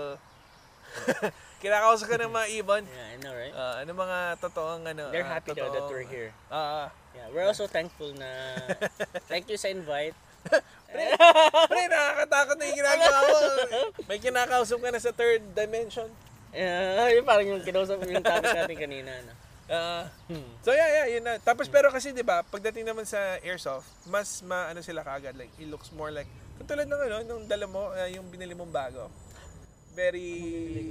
Kinakausap 1.64 2.08
ka 2.08 2.18
ng 2.20 2.32
mga 2.32 2.48
ibon. 2.64 2.84
Yeah, 2.92 3.08
I 3.12 3.16
know, 3.20 3.36
right? 3.36 3.56
Uh, 3.56 3.76
ano 3.84 3.92
mga 3.96 4.18
totoong 4.40 4.84
ano. 4.88 5.12
They're 5.12 5.28
ah, 5.28 5.36
happy 5.40 5.52
though 5.56 5.72
that 5.72 5.88
totoong- 5.88 5.92
we're 5.92 6.08
here. 6.08 6.32
Ah, 6.48 6.88
ah. 6.88 6.88
Yeah, 7.16 7.28
we're 7.36 7.48
also 7.48 7.68
thankful 7.68 8.16
na 8.16 8.28
thank 9.28 9.52
you 9.52 9.60
sa 9.60 9.68
invite. 9.68 10.16
Pre, 11.70 11.84
nakakatakot 11.92 12.56
na 12.56 12.64
yung 12.64 12.80
ginagawa 12.80 13.18
mo. 13.28 13.38
May 14.08 14.20
kinakausap 14.24 14.80
ka 14.80 14.90
na 14.90 15.00
sa 15.04 15.12
third 15.12 15.44
dimension. 15.52 16.08
Yeah, 16.50 17.14
yung 17.14 17.26
parang 17.26 17.46
yung 17.46 17.62
kinausap 17.62 18.02
yung 18.04 18.26
topic 18.26 18.50
natin 18.50 18.78
kanina. 18.78 19.12
No? 19.22 19.34
Ah, 19.70 20.10
Hmm. 20.26 20.50
so 20.66 20.74
yeah, 20.74 20.90
yeah, 20.90 21.08
yun 21.14 21.22
na. 21.22 21.38
Tapos 21.38 21.70
pero 21.70 21.94
kasi 21.94 22.10
'di 22.10 22.26
ba, 22.26 22.42
pagdating 22.42 22.90
naman 22.90 23.06
sa 23.06 23.38
airsoft, 23.46 23.86
mas 24.10 24.42
maano 24.42 24.82
sila 24.82 25.06
kagad 25.06 25.38
like 25.38 25.54
it 25.62 25.70
looks 25.70 25.94
more 25.94 26.10
like 26.10 26.26
katulad 26.58 26.90
ng 26.90 27.02
ano, 27.06 27.16
nung 27.22 27.46
dala 27.46 27.70
mo, 27.70 27.94
ah, 27.94 28.10
yung 28.10 28.26
binili 28.28 28.58
mong 28.58 28.74
bago. 28.74 29.14
Very 29.94 30.90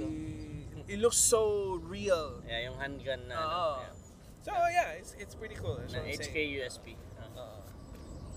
it 0.87 0.97
looks 0.97 1.19
so 1.19 1.75
real. 1.85 2.39
Yeah, 2.47 2.71
yung 2.71 2.79
handgun 2.79 3.27
na. 3.27 3.35
Oo. 3.35 3.43
ano, 3.43 3.83
yeah. 3.83 3.93
So 4.39 4.51
yeah, 4.71 4.89
it's 4.95 5.11
it's 5.19 5.35
pretty 5.35 5.59
cool. 5.59 5.75
Na 5.91 5.99
HK 5.99 6.31
saying. 6.31 6.55
USP. 6.63 6.85
Ah. 7.19 7.27
Oo. 7.35 7.59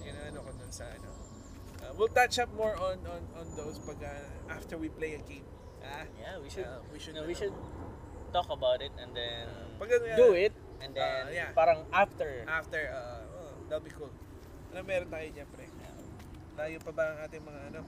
Yun 0.02 0.16
ano 0.26 0.38
ko 0.42 0.50
dun 0.58 0.72
sa 0.74 0.90
ano. 0.90 1.06
Uh, 1.78 1.90
we'll 1.94 2.10
touch 2.10 2.42
up 2.42 2.50
more 2.58 2.74
on 2.82 2.98
on 3.06 3.22
on 3.38 3.46
those 3.54 3.78
pag 3.78 4.02
ah, 4.02 4.26
after 4.50 4.74
we 4.74 4.90
play 4.90 5.14
a 5.14 5.22
game. 5.22 5.46
Ah, 5.82 6.04
Yeah, 6.14 6.38
we 6.38 6.48
should. 6.48 6.64
Yeah, 6.64 6.80
we 6.88 6.98
should, 6.98 7.14
no, 7.14 7.22
we 7.24 7.34
should 7.34 7.54
talk 8.30 8.48
about 8.48 8.80
it 8.80 8.92
and 8.96 9.12
then 9.12 9.44
pag 9.76 9.92
ano, 9.92 10.04
do 10.16 10.32
it 10.32 10.54
and 10.80 10.90
then 10.92 11.28
Ah, 11.28 11.30
yeah. 11.30 11.50
parang 11.52 11.84
after. 11.90 12.42
After, 12.46 12.80
uh, 12.88 13.22
oh, 13.28 13.52
that'll 13.68 13.84
be 13.84 13.92
cool. 13.92 14.10
Ano 14.72 14.82
meron 14.82 15.06
tayo 15.06 15.26
dyan, 15.28 15.48
pre? 15.48 15.68
Tayo 16.52 16.76
pa 16.80 16.90
ba 16.90 17.04
ang 17.12 17.18
ating 17.24 17.42
mga 17.42 17.60
ano? 17.70 17.80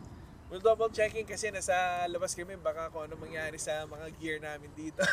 We'll 0.52 0.60
double 0.60 0.92
checking 0.92 1.24
kasi 1.24 1.48
nasa 1.48 2.04
labas 2.06 2.36
kami 2.36 2.54
baka 2.54 2.92
kung 2.92 3.08
ano 3.08 3.16
mangyari 3.16 3.56
sa 3.56 3.84
mga 3.84 4.06
gear 4.18 4.38
namin 4.38 4.68
dito. 4.72 5.00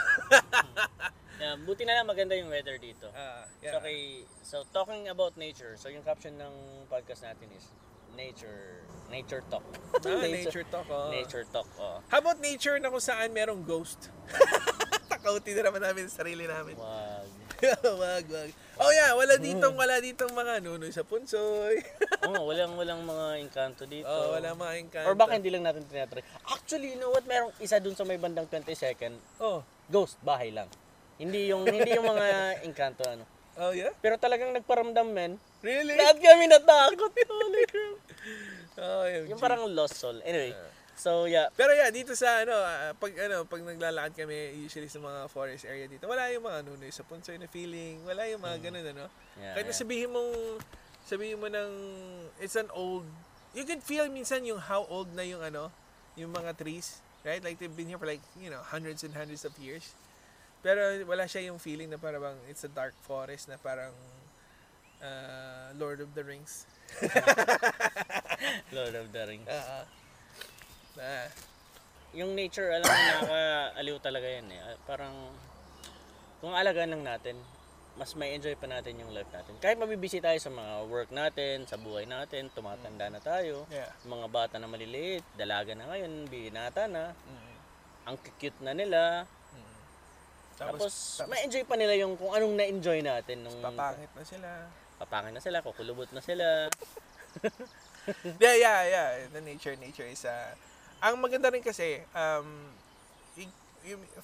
Yeah, 1.41 1.57
buti 1.57 1.89
na 1.89 1.97
lang 1.97 2.05
maganda 2.05 2.37
yung 2.37 2.53
weather 2.53 2.77
dito. 2.77 3.09
Ah, 3.17 3.49
So, 3.57 3.65
yeah. 3.65 3.81
okay, 3.81 3.97
so 4.45 4.61
talking 4.69 5.09
about 5.09 5.33
nature. 5.33 5.73
So 5.73 5.89
yung 5.89 6.05
caption 6.05 6.37
ng 6.37 6.53
podcast 6.85 7.25
natin 7.25 7.49
is 7.57 7.65
nature 8.15 8.81
nature 9.11 9.43
talk. 9.51 9.67
Ah, 10.07 10.23
nature 10.39 10.65
talk, 10.71 10.87
oh. 10.87 11.11
Nature 11.11 11.45
talk. 11.51 11.67
Oh. 11.75 11.99
How 12.07 12.23
about 12.23 12.39
nature 12.39 12.79
na 12.79 12.87
kung 12.87 13.03
saan 13.03 13.35
merong 13.35 13.59
ghost? 13.67 14.07
Takauti 15.11 15.51
na 15.59 15.67
naman 15.67 15.83
namin 15.83 16.07
sa 16.07 16.23
sarili 16.23 16.47
namin. 16.47 16.79
Wag. 16.79 17.27
wag, 18.01 18.25
wag. 18.25 18.49
Oh 18.81 18.89
yeah, 18.89 19.13
wala 19.13 19.37
ditong, 19.37 19.75
wala 19.77 20.01
ditong 20.01 20.33
mga 20.33 20.65
nunoy 20.65 20.89
sa 20.89 21.05
punsoy. 21.05 21.77
oh, 22.25 22.49
walang 22.49 22.73
walang 22.73 23.05
mga 23.05 23.27
engkanto 23.43 23.85
dito. 23.85 24.09
oh, 24.09 24.33
wala 24.33 24.55
mga 24.57 24.73
engkanto. 24.81 25.07
Or 25.11 25.13
baka 25.13 25.37
hindi 25.37 25.53
lang 25.53 25.67
natin 25.67 25.85
tinatry. 25.85 26.25
Actually, 26.49 26.95
you 26.95 26.97
know 26.97 27.13
what? 27.13 27.27
Merong 27.27 27.53
isa 27.61 27.77
dun 27.77 27.93
sa 27.93 28.07
may 28.07 28.17
bandang 28.17 28.49
20 28.49 28.65
second. 28.73 29.13
Oh, 29.37 29.61
Ghost, 29.91 30.17
bahay 30.23 30.49
lang. 30.49 30.71
Hindi 31.21 31.51
yung 31.51 31.67
hindi 31.67 31.93
yung 31.93 32.07
mga 32.07 32.63
engkanto 32.65 33.05
ano. 33.05 33.27
Oh 33.59 33.71
yeah? 33.75 33.91
Pero 33.99 34.15
talagang 34.15 34.53
nagparamdam 34.55 35.07
men. 35.11 35.35
Really? 35.65 35.97
Lahat 35.97 36.17
kami 36.19 36.47
natakot. 36.47 37.11
Holy 37.31 37.63
crap. 37.67 37.97
Oh, 38.81 39.03
Yung 39.27 39.41
parang 39.41 39.67
lost 39.67 39.99
soul. 39.99 40.23
Anyway, 40.23 40.55
so 40.95 41.25
yeah. 41.27 41.51
Pero 41.53 41.75
yeah, 41.75 41.91
dito 41.91 42.15
sa 42.15 42.45
ano, 42.45 42.55
ah, 42.55 42.95
pag 42.95 43.11
ano, 43.17 43.43
pag 43.45 43.61
naglalakad 43.61 44.13
kami 44.25 44.57
usually 44.61 44.87
sa 44.87 44.97
mga 45.01 45.27
forest 45.27 45.67
area 45.67 45.85
dito, 45.85 46.07
wala 46.07 46.31
yung 46.31 46.47
mga 46.47 46.65
ano, 46.65 46.71
sa 46.89 47.03
punsoy 47.03 47.35
na 47.37 47.51
feeling, 47.51 48.01
wala 48.07 48.25
yung 48.29 48.41
mga 48.41 48.71
ganun 48.71 48.85
ano. 48.95 49.05
yeah, 49.37 49.53
Kahit 49.57 49.69
yeah. 49.69 49.77
sabihin 49.77 50.09
mong 50.09 50.31
sabihin 51.05 51.37
mo 51.41 51.49
ng 51.49 51.71
it's 52.39 52.55
an 52.55 52.69
old 52.71 53.03
you 53.51 53.67
can 53.67 53.83
feel 53.83 54.07
minsan 54.07 54.47
yung 54.47 54.59
how 54.59 54.87
old 54.87 55.11
na 55.11 55.23
yung 55.27 55.43
ano, 55.43 55.71
yung 56.15 56.31
mga 56.31 56.55
trees, 56.55 57.03
right? 57.23 57.43
Like 57.43 57.59
they've 57.59 57.71
been 57.71 57.87
here 57.87 57.99
for 57.99 58.07
like, 58.07 58.23
you 58.39 58.49
know, 58.49 58.63
hundreds 58.63 59.03
and 59.03 59.13
hundreds 59.15 59.43
of 59.43 59.51
years. 59.59 59.91
Pero 60.61 60.81
wala 61.09 61.25
siya 61.25 61.49
yung 61.49 61.57
feeling 61.57 61.89
na 61.89 61.97
parang 61.97 62.37
it's 62.45 62.61
a 62.63 62.71
dark 62.71 62.93
forest 63.01 63.49
na 63.49 63.57
parang 63.57 63.93
uh, 65.01 65.73
Lord 65.75 66.01
of 66.01 66.13
the 66.13 66.21
Rings. 66.21 66.69
Lord 68.75 68.93
of 68.95 69.09
the 69.09 69.23
Rings. 69.25 69.49
Ah. 69.49 69.85
ah. 71.01 71.27
Yung 72.11 72.35
nature, 72.35 72.69
alam 72.69 72.85
mo, 72.85 72.93
nakakaaliw 72.93 73.97
talaga 74.03 74.27
yan 74.27 74.47
eh. 74.51 74.59
Ah, 74.59 74.75
Parang, 74.83 75.15
kung 76.43 76.51
alagaan 76.51 76.91
lang 76.91 77.03
natin, 77.07 77.39
mas 77.95 78.11
may 78.19 78.35
enjoy 78.35 78.51
pa 78.59 78.67
natin 78.67 78.99
yung 78.99 79.15
life 79.15 79.31
natin. 79.31 79.55
Kahit 79.63 79.79
mabibisi 79.79 80.19
tayo 80.19 80.35
sa 80.35 80.51
mga 80.51 80.91
work 80.91 81.09
natin, 81.11 81.63
sa 81.67 81.79
buhay 81.79 82.03
natin, 82.03 82.51
tumatanda 82.51 83.07
na 83.07 83.23
tayo, 83.23 83.63
Yeah. 83.71 83.87
mga 84.03 84.27
bata 84.27 84.55
na 84.59 84.67
maliliit, 84.67 85.23
dalaga 85.39 85.71
na 85.71 85.87
ngayon, 85.87 86.27
binata 86.27 86.91
na, 86.91 87.15
Mm. 87.15 87.55
ang 88.11 88.15
cute 88.35 88.59
na 88.59 88.75
nila. 88.75 89.23
Tapos, 90.69 90.93
tapos 91.17 91.29
may 91.31 91.41
enjoy 91.47 91.63
pa 91.65 91.75
nila 91.79 91.93
yung 91.97 92.13
kung 92.19 92.31
anong 92.35 92.53
na-enjoy 92.53 92.99
natin 93.01 93.41
nung 93.41 93.57
papangit 93.63 94.11
na 94.13 94.23
sila. 94.25 94.49
papangin 95.01 95.33
na 95.33 95.41
sila, 95.41 95.57
kukulubot 95.65 96.09
na 96.13 96.21
sila. 96.21 96.45
Yeah, 98.41 98.57
yeah, 98.57 98.81
yeah. 98.89 99.09
The 99.29 99.45
nature, 99.45 99.77
nature 99.77 100.09
is 100.09 100.25
uh, 100.25 100.57
ang 101.05 101.21
maganda 101.21 101.53
rin 101.53 101.61
kasi 101.61 102.01
um 102.17 102.73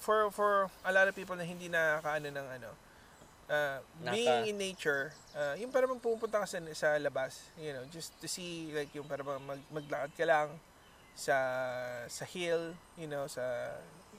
for 0.02 0.34
for 0.34 0.66
a 0.82 0.90
lot 0.90 1.06
of 1.06 1.14
people 1.14 1.38
na 1.38 1.46
hindi 1.46 1.70
nakakaano 1.70 2.26
ng 2.26 2.46
ano 2.58 2.70
uh, 3.50 3.78
Naka- 4.04 4.14
being 4.14 4.54
in 4.54 4.56
nature, 4.60 5.10
uh, 5.34 5.56
yung 5.58 5.72
parang 5.72 5.98
pupunta 5.98 6.44
ka 6.44 6.46
sa, 6.46 6.60
sa 6.76 6.88
labas, 7.00 7.48
you 7.58 7.72
know, 7.72 7.82
just 7.90 8.14
to 8.20 8.28
see 8.28 8.70
like 8.76 8.92
yung 8.94 9.08
parang 9.08 9.26
mag, 9.42 9.60
maglakad 9.72 10.12
ka 10.14 10.24
lang 10.28 10.48
sa 11.18 11.34
sa 12.06 12.24
hill, 12.28 12.76
you 12.94 13.10
know, 13.10 13.26
sa 13.26 13.74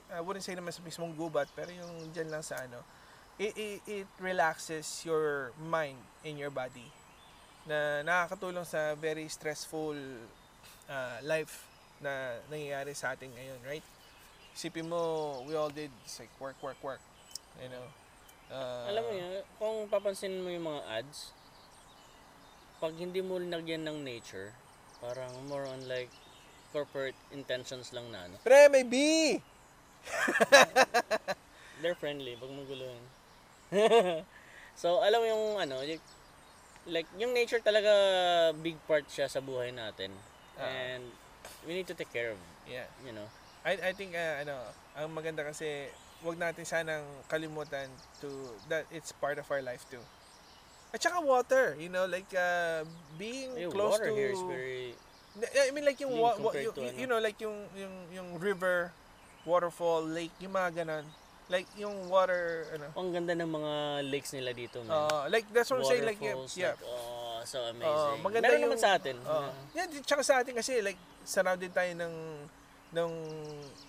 I 0.10 0.22
wouldn't 0.22 0.44
say 0.44 0.58
naman 0.58 0.74
sa 0.74 0.82
mismong 0.82 1.14
gubat, 1.14 1.48
pero 1.54 1.70
yung 1.70 2.10
dyan 2.10 2.34
lang 2.34 2.42
sa 2.42 2.66
ano, 2.66 2.82
it, 3.38 3.54
it, 3.54 3.80
it 3.86 4.10
relaxes 4.18 4.86
your 5.06 5.54
mind 5.62 5.98
and 6.26 6.36
your 6.36 6.50
body 6.50 6.86
na 7.70 8.02
nakakatulong 8.02 8.66
sa 8.66 8.98
very 8.98 9.30
stressful 9.30 9.94
uh, 10.90 11.18
life 11.22 11.70
na 12.02 12.42
nangyayari 12.50 12.98
sa 12.98 13.14
atin 13.14 13.30
ngayon, 13.30 13.60
right? 13.64 13.86
Isipin 14.58 14.90
mo, 14.90 15.00
we 15.46 15.54
all 15.54 15.70
did 15.70 15.94
like 16.18 16.34
work, 16.42 16.58
work, 16.66 16.80
work. 16.82 17.04
You 17.62 17.70
know? 17.70 17.86
Uh, 18.50 18.90
Alam 18.90 19.04
mo 19.06 19.12
yun, 19.14 19.32
kung 19.62 19.76
papansin 19.88 20.42
mo 20.42 20.50
yung 20.50 20.66
mga 20.66 20.82
ads, 20.90 21.38
pag 22.82 22.96
hindi 22.98 23.22
mo 23.22 23.38
lagyan 23.38 23.86
ng 23.86 24.02
nature, 24.02 24.56
parang 25.04 25.30
more 25.46 25.68
on 25.70 25.86
like 25.86 26.10
corporate 26.74 27.16
intentions 27.30 27.94
lang 27.94 28.10
na 28.10 28.26
ano. 28.26 28.36
Pre, 28.42 28.72
may 28.72 28.84
B! 28.88 28.96
They're 31.82 31.96
friendly, 31.96 32.36
pag 32.36 32.52
maguluhin. 32.52 33.04
so, 34.82 35.00
alam 35.00 35.20
mo 35.24 35.28
yung 35.28 35.46
ano, 35.60 35.80
like, 35.86 36.04
like, 36.90 37.08
yung 37.16 37.32
nature 37.32 37.62
talaga 37.64 37.92
big 38.60 38.76
part 38.88 39.08
siya 39.08 39.30
sa 39.32 39.40
buhay 39.40 39.72
natin. 39.72 40.12
Ah. 40.60 40.68
And 40.68 41.04
we 41.64 41.74
need 41.74 41.88
to 41.88 41.96
take 41.96 42.12
care 42.12 42.36
of, 42.36 42.40
Yeah. 42.68 42.88
you 43.06 43.16
know. 43.16 43.28
I, 43.64 43.80
I 43.80 43.92
think, 43.96 44.16
uh, 44.16 44.44
ano, 44.44 44.56
ang 44.96 45.12
maganda 45.16 45.44
kasi, 45.48 45.88
wag 46.20 46.36
natin 46.36 46.68
sanang 46.68 47.06
kalimutan 47.32 47.88
to, 48.20 48.28
that 48.68 48.84
it's 48.92 49.16
part 49.16 49.40
of 49.40 49.48
our 49.48 49.64
life 49.64 49.88
too. 49.88 50.04
At 50.92 51.00
saka 51.00 51.22
water, 51.22 51.78
you 51.80 51.88
know, 51.88 52.10
like, 52.10 52.28
uh, 52.36 52.84
being 53.16 53.56
Yung 53.56 53.72
close 53.72 53.96
water 54.00 54.12
to... 54.12 54.16
here 54.18 54.34
is 54.36 54.42
very, 54.44 54.92
I 55.40 55.72
mean 55.72 55.86
like 55.86 56.02
yung 56.02 56.18
wa- 56.18 56.36
wa- 56.36 56.52
yung- 56.58 56.76
you, 56.76 56.90
ano. 56.90 57.00
you 57.00 57.08
know 57.08 57.20
like 57.22 57.38
yung 57.40 57.56
yung 57.78 57.96
yung 58.12 58.30
river, 58.42 58.92
waterfall, 59.50 60.06
lake, 60.06 60.34
yung 60.38 60.54
mga 60.54 60.86
ganun. 60.86 61.06
Like 61.50 61.66
yung 61.82 62.14
water 62.14 62.70
ano. 62.78 62.94
ang 62.94 63.10
ganda 63.10 63.34
ng 63.34 63.50
mga 63.50 63.74
lakes 64.06 64.38
nila 64.38 64.54
dito, 64.54 64.86
man. 64.86 64.94
Uh, 64.94 65.26
like 65.34 65.50
that's 65.50 65.74
what 65.74 65.82
I'm 65.82 65.90
saying 65.90 66.06
like 66.06 66.22
yeah, 66.22 66.38
like, 66.38 66.78
oh, 66.86 67.42
so 67.42 67.58
Uh, 67.58 67.74
amazing. 67.74 68.22
maganda 68.22 68.46
Meron 68.54 68.62
yung, 68.62 68.70
naman 68.70 68.80
sa 68.80 68.94
atin. 69.02 69.16
Uh, 69.26 69.50
yeah, 69.74 69.90
di- 69.90 70.06
tsaka 70.06 70.22
sa 70.22 70.46
atin 70.46 70.54
kasi 70.54 70.78
like 70.86 71.02
surrounded 71.26 71.74
tayo 71.74 71.90
ng 71.98 72.14
ng 72.90 73.12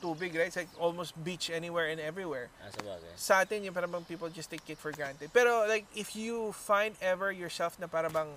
tubig, 0.01 0.33
right? 0.37 0.49
It's 0.49 0.57
like 0.57 0.73
almost 0.77 1.17
beach 1.21 1.49
anywhere 1.49 1.89
and 1.89 2.01
everywhere. 2.01 2.53
Ah, 2.61 2.69
sa 2.73 2.81
bagay. 2.81 3.13
Sa 3.17 3.35
atin, 3.45 3.65
yung 3.65 3.77
parang 3.77 4.05
people 4.05 4.29
just 4.29 4.49
take 4.49 4.65
it 4.69 4.81
for 4.81 4.93
granted. 4.93 5.29
Pero 5.33 5.69
like 5.69 5.85
if 5.97 6.17
you 6.17 6.53
find 6.53 6.97
ever 7.01 7.33
yourself 7.33 7.77
na 7.81 7.89
parang 7.89 8.29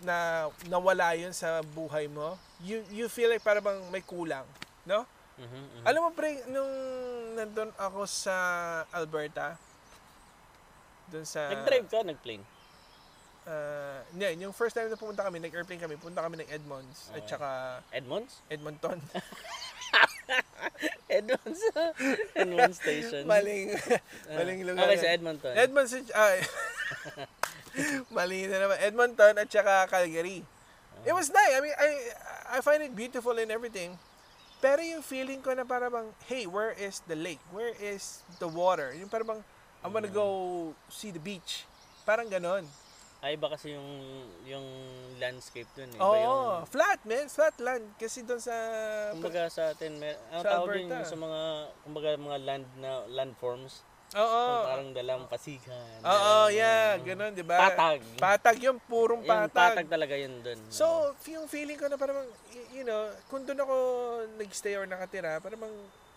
na 0.00 0.48
nawala 0.68 1.12
yun 1.12 1.32
sa 1.32 1.60
buhay 1.60 2.08
mo, 2.08 2.40
you 2.64 2.80
you 2.88 3.08
feel 3.08 3.28
like 3.28 3.44
parang 3.44 3.84
may 3.92 4.00
kulang, 4.00 4.48
no? 4.88 5.04
Mhm, 5.40 5.48
mhm. 5.48 5.82
Alam 5.88 6.00
mo 6.04 6.10
pre, 6.12 6.44
nung 6.46 6.72
nandun 7.32 7.72
ako 7.80 8.04
sa 8.04 8.36
Alberta, 8.92 9.56
dun 11.08 11.24
sa... 11.24 11.48
Nag-drive 11.48 11.88
ka, 11.88 12.04
nag-plane. 12.04 12.44
Uh, 13.48 14.04
hindi, 14.12 14.44
yung 14.44 14.52
first 14.52 14.76
time 14.76 14.86
na 14.86 15.00
pumunta 15.00 15.24
kami, 15.24 15.40
nag-airplane 15.40 15.80
kami, 15.80 15.96
punta 15.96 16.20
kami 16.20 16.44
ng 16.44 16.48
Edmonds 16.52 17.08
at 17.10 17.24
Okay. 17.24 17.34
saka 17.34 17.80
Edmonds? 17.90 18.44
Edmonton. 18.52 19.00
Edmonds. 21.10 21.60
Edmonds 22.36 22.76
Station. 22.78 23.24
maling, 23.26 23.74
Ah, 24.30 24.38
maling 24.38 24.60
lugar. 24.62 24.86
Okay, 24.86 24.98
sa 25.02 25.10
Edmonton. 25.10 25.52
Edmonds, 25.56 25.90
ay, 26.14 26.36
mali 28.14 28.46
na 28.46 28.62
naman. 28.62 28.76
Edmonton 28.78 29.34
at 29.34 29.48
saka 29.50 29.88
Calgary. 29.88 30.44
It 31.02 31.16
was 31.16 31.32
nice. 31.32 31.56
I 31.56 31.60
mean, 31.64 31.74
I 31.74 31.88
I 32.50 32.58
find 32.60 32.84
it 32.84 32.92
beautiful 32.92 33.32
and 33.34 33.48
everything. 33.48 33.96
Pero 34.60 34.84
yung 34.84 35.00
feeling 35.00 35.40
ko 35.40 35.56
na 35.56 35.64
para 35.64 35.88
bang, 35.88 36.12
hey, 36.28 36.44
where 36.44 36.76
is 36.76 37.00
the 37.08 37.16
lake? 37.16 37.40
Where 37.48 37.72
is 37.80 38.20
the 38.36 38.48
water? 38.48 38.92
Yung 38.92 39.08
para 39.08 39.24
bang, 39.24 39.40
I'm 39.80 39.92
gonna 39.92 40.12
go 40.12 40.70
see 40.92 41.08
the 41.08 41.18
beach. 41.18 41.64
Parang 42.04 42.28
ganon. 42.28 42.68
Ay, 43.20 43.36
iba 43.36 43.52
kasi 43.52 43.76
yung, 43.76 43.88
yung 44.48 44.64
landscape 45.20 45.68
dun 45.76 45.92
eh. 45.92 46.00
Oo, 46.00 46.16
yung, 46.16 46.68
flat 46.68 47.00
man, 47.04 47.28
flat 47.28 47.52
land. 47.60 47.84
Kasi 48.00 48.24
doon 48.24 48.40
sa... 48.40 48.52
kumbaga 49.12 49.48
sa 49.52 49.76
atin, 49.76 49.96
mer- 50.00 50.20
ang 50.32 50.40
Sa 50.40 50.48
tawag 50.56 50.68
din 50.72 50.88
Alberta. 50.88 50.96
yung 50.96 51.08
sa 51.08 51.18
mga, 51.20 51.40
kumbaga 51.84 52.08
mga 52.16 52.38
land 52.44 52.66
na 52.80 52.90
landforms. 53.12 53.84
Oo. 54.18 54.42
Kung 54.42 54.66
parang 54.66 54.90
dalampasigan. 54.90 55.86
Oo, 56.02 56.50
dalang- 56.50 56.50
yeah, 56.50 56.98
ganon, 56.98 57.30
di 57.30 57.46
ba? 57.46 57.70
Patag. 57.70 58.00
Patag 58.18 58.58
yung 58.58 58.78
purong 58.82 59.22
Yung 59.22 59.30
patag. 59.30 59.78
patag 59.78 59.86
talaga 59.86 60.14
yun 60.18 60.34
dun. 60.42 60.58
So, 60.66 61.14
yung 61.30 61.46
feeling 61.46 61.78
ko 61.78 61.86
na 61.86 61.94
parang, 61.94 62.26
you 62.74 62.82
know, 62.82 63.06
kung 63.30 63.46
doon 63.46 63.62
ako 63.62 63.76
nagstay 64.34 64.74
or 64.74 64.90
nakatira, 64.90 65.38
parang 65.38 65.62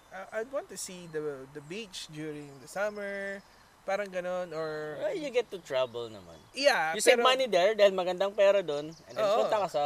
uh, 0.09 0.27
I'd 0.33 0.49
want 0.49 0.69
to 0.73 0.77
see 0.77 1.05
the 1.13 1.45
the 1.53 1.61
beach 1.69 2.09
during 2.09 2.49
the 2.65 2.69
summer, 2.69 3.41
parang 3.85 4.09
ganon, 4.09 4.49
or... 4.57 4.97
Well, 4.97 5.13
you 5.13 5.29
get 5.29 5.51
to 5.51 5.59
travel 5.59 6.07
naman. 6.07 6.39
Yeah, 6.55 6.95
You 6.95 7.03
save 7.03 7.19
money 7.19 7.45
there 7.45 7.75
dahil 7.75 7.91
magandang 7.91 8.31
pera 8.33 8.63
dun. 8.63 8.95
And 9.05 9.13
then 9.13 9.27
Oo. 9.27 9.43
punta 9.43 9.57
ka 9.59 9.67
sa... 9.69 9.83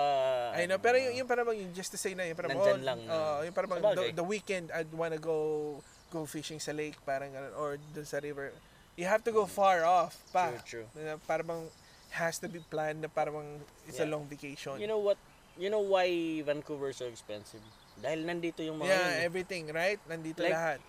I 0.53 0.69
know, 0.69 0.77
pero 0.77 0.95
yung, 1.01 1.17
yung 1.17 1.27
parang 1.27 1.49
yung 1.51 1.73
just 1.73 1.91
to 1.91 1.99
say 1.99 2.13
na, 2.13 2.23
yung 2.29 2.37
parang, 2.37 2.55
Nandyan 2.55 2.81
oh, 2.83 2.87
lang 2.87 2.99
oh, 3.09 3.41
yung 3.41 3.55
parang 3.57 3.81
the, 3.97 4.13
the 4.15 4.23
weekend, 4.23 4.69
I'd 4.71 4.93
wanna 4.93 5.17
go 5.17 5.81
go 6.11 6.25
fishing 6.25 6.59
sa 6.59 6.71
lake, 6.71 6.95
parang 7.05 7.31
ganon, 7.33 7.53
or 7.57 7.77
dun 7.93 8.05
sa 8.05 8.19
river. 8.19 8.51
You 8.97 9.05
have 9.05 9.23
to 9.25 9.31
go 9.31 9.45
far 9.45 9.85
off 9.85 10.17
pa. 10.33 10.49
True, 10.65 10.87
true. 10.87 10.87
Na 10.97 11.21
parang 11.21 11.69
has 12.15 12.39
to 12.39 12.47
be 12.49 12.63
planned 12.63 13.03
na 13.03 13.09
parang 13.11 13.61
it's 13.85 13.99
a 13.99 14.07
Yeah. 14.07 14.15
long 14.15 14.25
vacation. 14.25 14.79
You 14.79 14.87
know 14.87 14.97
what? 14.97 15.19
You 15.57 15.69
know 15.69 15.83
why 15.83 16.07
Vancouver 16.41 16.89
is 16.93 16.97
so 16.97 17.05
expensive? 17.05 17.61
Dahil 17.97 18.25
nandito 18.25 18.61
yung 18.61 18.77
mga 18.79 18.89
yun 18.89 18.97
yeah, 18.97 19.21
eh. 19.21 19.27
everything, 19.27 19.63
right? 19.73 19.97
Nandito 20.05 20.41
Like, 20.45 20.53
lahat. 20.53 20.79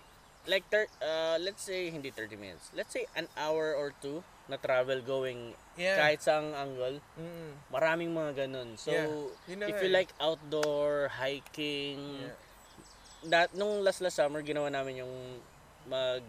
like 0.46 0.64
thir- 0.68 0.92
uh, 1.00 1.36
let's 1.40 1.64
say 1.64 1.88
hindi 1.88 2.12
30 2.12 2.36
minutes. 2.36 2.68
Let's 2.76 2.92
say 2.92 3.08
an 3.16 3.28
hour 3.36 3.72
or 3.76 3.92
two 4.00 4.20
na 4.48 4.56
travel 4.56 5.00
going 5.04 5.52
Yeah. 5.76 6.00
kahit 6.00 6.20
saang 6.24 6.52
angle. 6.56 7.00
Mm. 7.20 7.52
Maraming 7.68 8.10
mga 8.12 8.44
ganun. 8.48 8.76
So, 8.80 8.92
Yeah. 8.92 9.08
Yun 9.52 9.58
na 9.60 9.66
if 9.68 9.80
you 9.84 9.90
eh. 9.92 9.96
like 10.00 10.12
outdoor, 10.20 11.12
hiking, 11.12 12.00
Yeah. 12.24 12.36
That, 13.26 13.50
nung 13.54 13.82
last 13.82 13.98
last 13.98 14.16
summer, 14.16 14.40
ginawa 14.42 14.70
namin 14.70 15.02
yung 15.02 15.12
mag 15.90 16.22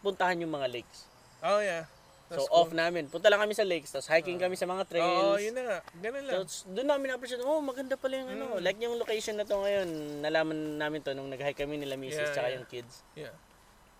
puntahan 0.00 0.40
yung 0.40 0.52
mga 0.52 0.68
lakes. 0.72 1.04
Oh, 1.44 1.60
yeah. 1.60 1.84
So, 2.30 2.46
That's 2.46 2.50
off 2.54 2.70
cool. 2.70 2.78
namin. 2.78 3.10
Punta 3.10 3.26
lang 3.26 3.42
kami 3.42 3.58
sa 3.58 3.66
lakes, 3.66 3.90
tapos 3.90 4.06
hiking 4.06 4.38
kami 4.38 4.54
sa 4.54 4.62
mga 4.62 4.86
trails. 4.86 5.34
Oo, 5.34 5.36
yun 5.42 5.50
na 5.50 5.62
nga. 5.66 5.78
Ganun 5.98 6.24
lang. 6.30 6.46
So, 6.46 6.70
doon 6.70 6.86
namin 6.86 7.06
na-appreciate, 7.10 7.42
oh, 7.42 7.58
maganda 7.58 7.98
pala 7.98 8.22
yung 8.22 8.30
ano. 8.30 8.44
Mm. 8.54 8.62
Like 8.62 8.78
yung 8.78 8.94
location 9.02 9.34
na 9.34 9.42
to 9.42 9.58
ngayon, 9.58 9.88
nalaman 10.22 10.78
namin 10.78 11.02
to 11.02 11.10
nung 11.10 11.26
nag-hike 11.26 11.58
kami 11.58 11.74
nila 11.74 11.98
misis 11.98 12.22
Yeah, 12.22 12.32
tsaka 12.32 12.48
yeah. 12.48 12.56
yung 12.56 12.66
kids. 12.70 12.94
yeah. 13.18 13.34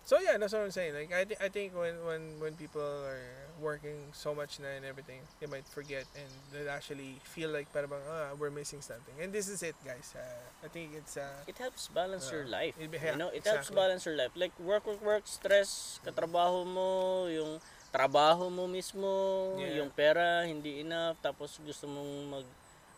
So 0.05 0.19
yeah, 0.19 0.35
that's 0.37 0.51
what 0.53 0.63
I'm 0.65 0.71
saying. 0.73 0.93
Like 0.93 1.13
I, 1.13 1.23
thi- 1.25 1.39
I 1.39 1.47
think 1.49 1.77
when, 1.77 1.93
when 2.05 2.21
when 2.41 2.53
people 2.57 2.81
are 2.81 3.21
working 3.61 4.09
so 4.11 4.33
much 4.33 4.57
na 4.59 4.73
and 4.73 4.83
everything, 4.83 5.21
they 5.39 5.45
might 5.45 5.63
forget 5.69 6.09
and 6.17 6.27
they 6.49 6.65
actually 6.67 7.21
feel 7.23 7.53
like 7.53 7.69
parang 7.71 7.93
ah, 8.09 8.33
we're 8.35 8.49
missing 8.51 8.81
something. 8.81 9.13
And 9.21 9.29
this 9.31 9.47
is 9.47 9.61
it, 9.61 9.77
guys. 9.85 10.11
Uh, 10.17 10.65
I 10.65 10.67
think 10.67 10.97
it's 10.97 11.15
uh, 11.15 11.45
It 11.47 11.57
helps 11.61 11.87
balance 11.93 12.27
your 12.33 12.43
Uh, 12.49 12.57
life. 12.59 12.75
it- 12.81 12.89
you 12.91 13.15
know, 13.15 13.29
it 13.29 13.45
helps 13.45 13.69
balance 13.69 14.03
your 14.05 14.17
life. 14.17 14.33
Like 14.35 14.51
work, 14.59 14.83
work, 14.89 15.01
work, 15.05 15.23
stress, 15.29 16.01
katrabaho 16.03 16.65
mo, 16.65 17.29
yung 17.29 17.61
trabaho 17.93 18.49
mo 18.49 18.65
mismo, 18.67 19.53
Yeah. 19.61 19.83
yung 19.85 19.93
pera 19.93 20.43
hindi 20.49 20.81
enough, 20.81 21.21
tapos 21.21 21.61
gusto 21.61 21.85
mong 21.85 22.11
mag 22.41 22.47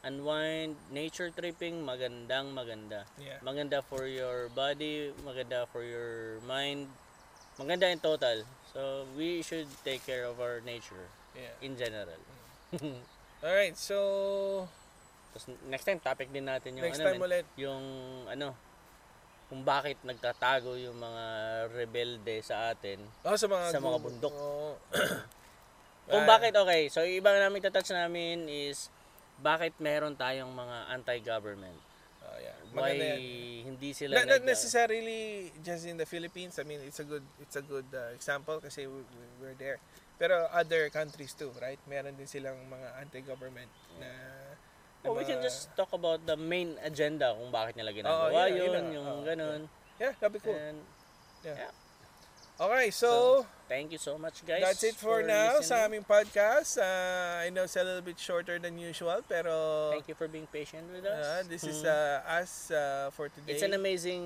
unwind, 0.03 0.75
nature 0.91 1.31
tripping, 1.31 1.81
magandang 1.81 2.51
maganda. 2.51 3.07
yeah. 3.15 3.39
Maganda 3.39 3.79
for 3.81 4.03
your 4.05 4.51
body, 4.51 5.15
maganda 5.23 5.63
for 5.65 5.81
your 5.81 6.43
mind, 6.43 6.91
maganda 7.55 7.87
in 7.87 7.99
total. 7.99 8.43
So 8.73 9.07
we 9.15 9.41
should 9.41 9.67
take 9.83 10.03
care 10.03 10.25
of 10.25 10.39
our 10.39 10.59
nature 10.61 11.07
Yeah. 11.33 11.55
in 11.65 11.73
general. 11.73 12.19
All 13.43 13.55
right. 13.55 13.73
So 13.73 14.67
Tapos 15.33 15.49
next 15.65 15.81
time 15.83 15.97
topic 15.97 16.29
din 16.29 16.45
natin 16.45 16.77
yung 16.77 16.85
next 16.85 17.01
ano, 17.01 17.07
time 17.09 17.17
men, 17.17 17.25
ulit. 17.25 17.45
yung 17.57 17.83
ano 18.29 18.53
kung 19.49 19.65
bakit 19.65 19.97
nagtatago 20.01 20.77
yung 20.77 20.93
mga 20.93 21.23
rebelde 21.73 22.37
sa 22.41 22.69
atin. 22.69 23.01
Oh, 23.25 23.33
sa 23.33 23.45
mga 23.45 23.65
Sa 23.71 23.81
mga 23.81 23.97
bundok. 23.97 24.33
Oo. 24.33 24.77
Kung 26.03 26.21
Ah, 26.21 26.29
bakit 26.29 26.51
okay, 26.51 26.91
so 26.91 26.99
ibang 27.01 27.33
namin 27.33 27.63
touch 27.63 27.87
namin 27.89 28.45
is 28.45 28.91
bakit 29.37 29.73
meron 29.77 30.13
tayong 30.13 30.49
mga 30.49 30.77
anti-government? 30.91 31.79
Oh, 32.23 32.37
yeah. 32.39 32.55
Why 32.71 32.95
Maganda 32.95 33.05
yan. 33.13 33.21
hindi 33.67 33.89
sila 33.91 34.13
Not, 34.17 34.27
not 34.39 34.43
necessarily 34.47 35.21
just 35.59 35.85
in 35.85 35.97
the 35.97 36.05
Philippines. 36.05 36.57
I 36.57 36.63
mean, 36.63 36.81
it's 36.81 36.97
a 36.97 37.05
good 37.05 37.21
it's 37.37 37.53
a 37.53 37.61
good 37.61 37.85
uh, 37.91 38.09
example 38.11 38.57
kasi 38.57 38.87
we, 38.87 39.03
we- 39.03 39.33
we're 39.39 39.57
there. 39.57 39.77
Pero 40.15 40.47
other 40.49 40.87
countries 40.87 41.33
too, 41.33 41.51
right? 41.59 41.77
Meron 41.85 42.15
din 42.15 42.25
silang 42.25 42.55
mga 42.65 43.01
anti-government 43.01 43.69
na, 43.99 44.07
na 45.03 45.05
Oh, 45.05 45.13
we 45.13 45.27
can 45.27 45.43
just 45.43 45.67
talk 45.75 45.91
about 45.91 46.23
the 46.23 46.37
main 46.39 46.79
agenda 46.79 47.35
kung 47.35 47.51
bakit 47.51 47.75
nila 47.75 47.91
ginagawa 47.91 48.47
yun, 48.47 48.55
yun 48.55 48.55
yun, 48.55 48.71
lang. 48.71 48.85
yung 48.95 49.05
Oo, 49.05 49.21
ganun. 49.21 49.61
Yeah, 49.99 50.15
that'd 50.17 50.31
be 50.31 50.39
cool. 50.39 50.55
And 50.55 50.79
Okay, 52.63 52.91
so, 52.91 53.45
thank 53.67 53.91
you 53.91 53.97
so 53.97 54.15
much 54.17 54.39
guys. 54.47 54.61
that's 54.63 54.83
it 54.87 54.95
for, 54.95 55.19
now 55.19 55.59
sa 55.59 55.83
listening. 55.83 55.99
aming 55.99 56.05
podcast. 56.07 56.79
Uh, 56.79 57.43
I 57.43 57.51
know 57.51 57.67
it's 57.67 57.75
a 57.75 57.83
little 57.83 57.99
bit 57.99 58.15
shorter 58.15 58.55
than 58.55 58.79
usual, 58.79 59.19
pero 59.27 59.91
Thank 59.91 60.07
you 60.07 60.15
for 60.15 60.31
being 60.31 60.47
patient 60.47 60.87
with 60.95 61.03
us. 61.03 61.25
uh, 61.27 61.43
this 61.43 61.67
is 61.67 61.83
Mm. 61.83 61.91
uh, 61.91 62.39
us 62.39 62.71
uh, 62.71 63.11
for 63.11 63.27
today. 63.27 63.51
It's 63.51 63.67
an 63.67 63.75
amazing 63.75 64.23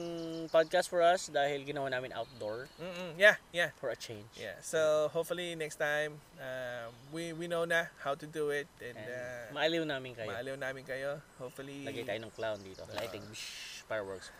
podcast 0.53 0.85
for 0.85 1.01
us 1.01 1.33
dahil 1.33 1.65
ginawa 1.65 1.89
namin 1.89 2.13
outdoor 2.13 2.69
Mm-mm. 2.77 3.17
Yeah, 3.17 3.41
yeah. 3.49 3.73
for 3.81 3.89
a 3.89 3.97
change. 3.97 4.29
Yeah. 4.37 4.53
So 4.61 5.09
hopefully 5.09 5.57
next 5.57 5.81
time 5.81 6.21
um, 6.37 6.93
we 7.09 7.33
we 7.33 7.49
know 7.49 7.65
na 7.65 7.89
how 8.05 8.13
to 8.13 8.27
do 8.29 8.53
it 8.53 8.69
and, 8.85 8.93
And 8.93 9.09
uh, 9.09 9.57
maaliw 9.57 9.81
namin 9.81 10.13
kayo. 10.13 10.29
maaliw 10.29 10.53
namin 10.61 10.85
kayo. 10.85 11.25
Hopefully 11.41 11.89
Lagay 11.89 12.05
tayo 12.05 12.21
ng 12.21 12.29
clown 12.37 12.61
dito. 12.61 12.85
Lighting, 12.93 13.25
bsh, 13.33 13.76
fireworks. 13.87 14.29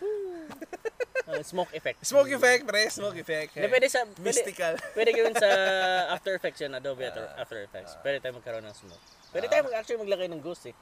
Uh, 1.28 1.44
smoke 1.44 1.68
effect. 1.76 2.00
Smoke 2.00 2.32
effect, 2.32 2.64
pre, 2.64 2.88
smoke 2.88 3.12
effect. 3.12 3.52
Hindi, 3.52 3.68
pwede 3.68 3.92
sa, 3.92 4.00
pwede, 4.00 4.24
Mystical. 4.24 4.80
pwede 4.96 5.12
gawin 5.12 5.36
sa 5.36 5.48
After 6.16 6.32
Effects 6.32 6.64
yan, 6.64 6.72
Adobe 6.72 7.04
Ah, 7.04 7.36
After 7.36 7.60
Effects. 7.60 8.00
Pwede 8.00 8.16
tayo 8.16 8.40
magkaroon 8.40 8.64
ng 8.64 8.72
smoke. 8.72 9.04
Pwede 9.28 9.44
tayo 9.44 9.68
mag, 9.68 9.76
actually 9.76 10.00
maglagay 10.00 10.24
ng 10.32 10.40
ghost 10.40 10.64
eh. 10.64 10.76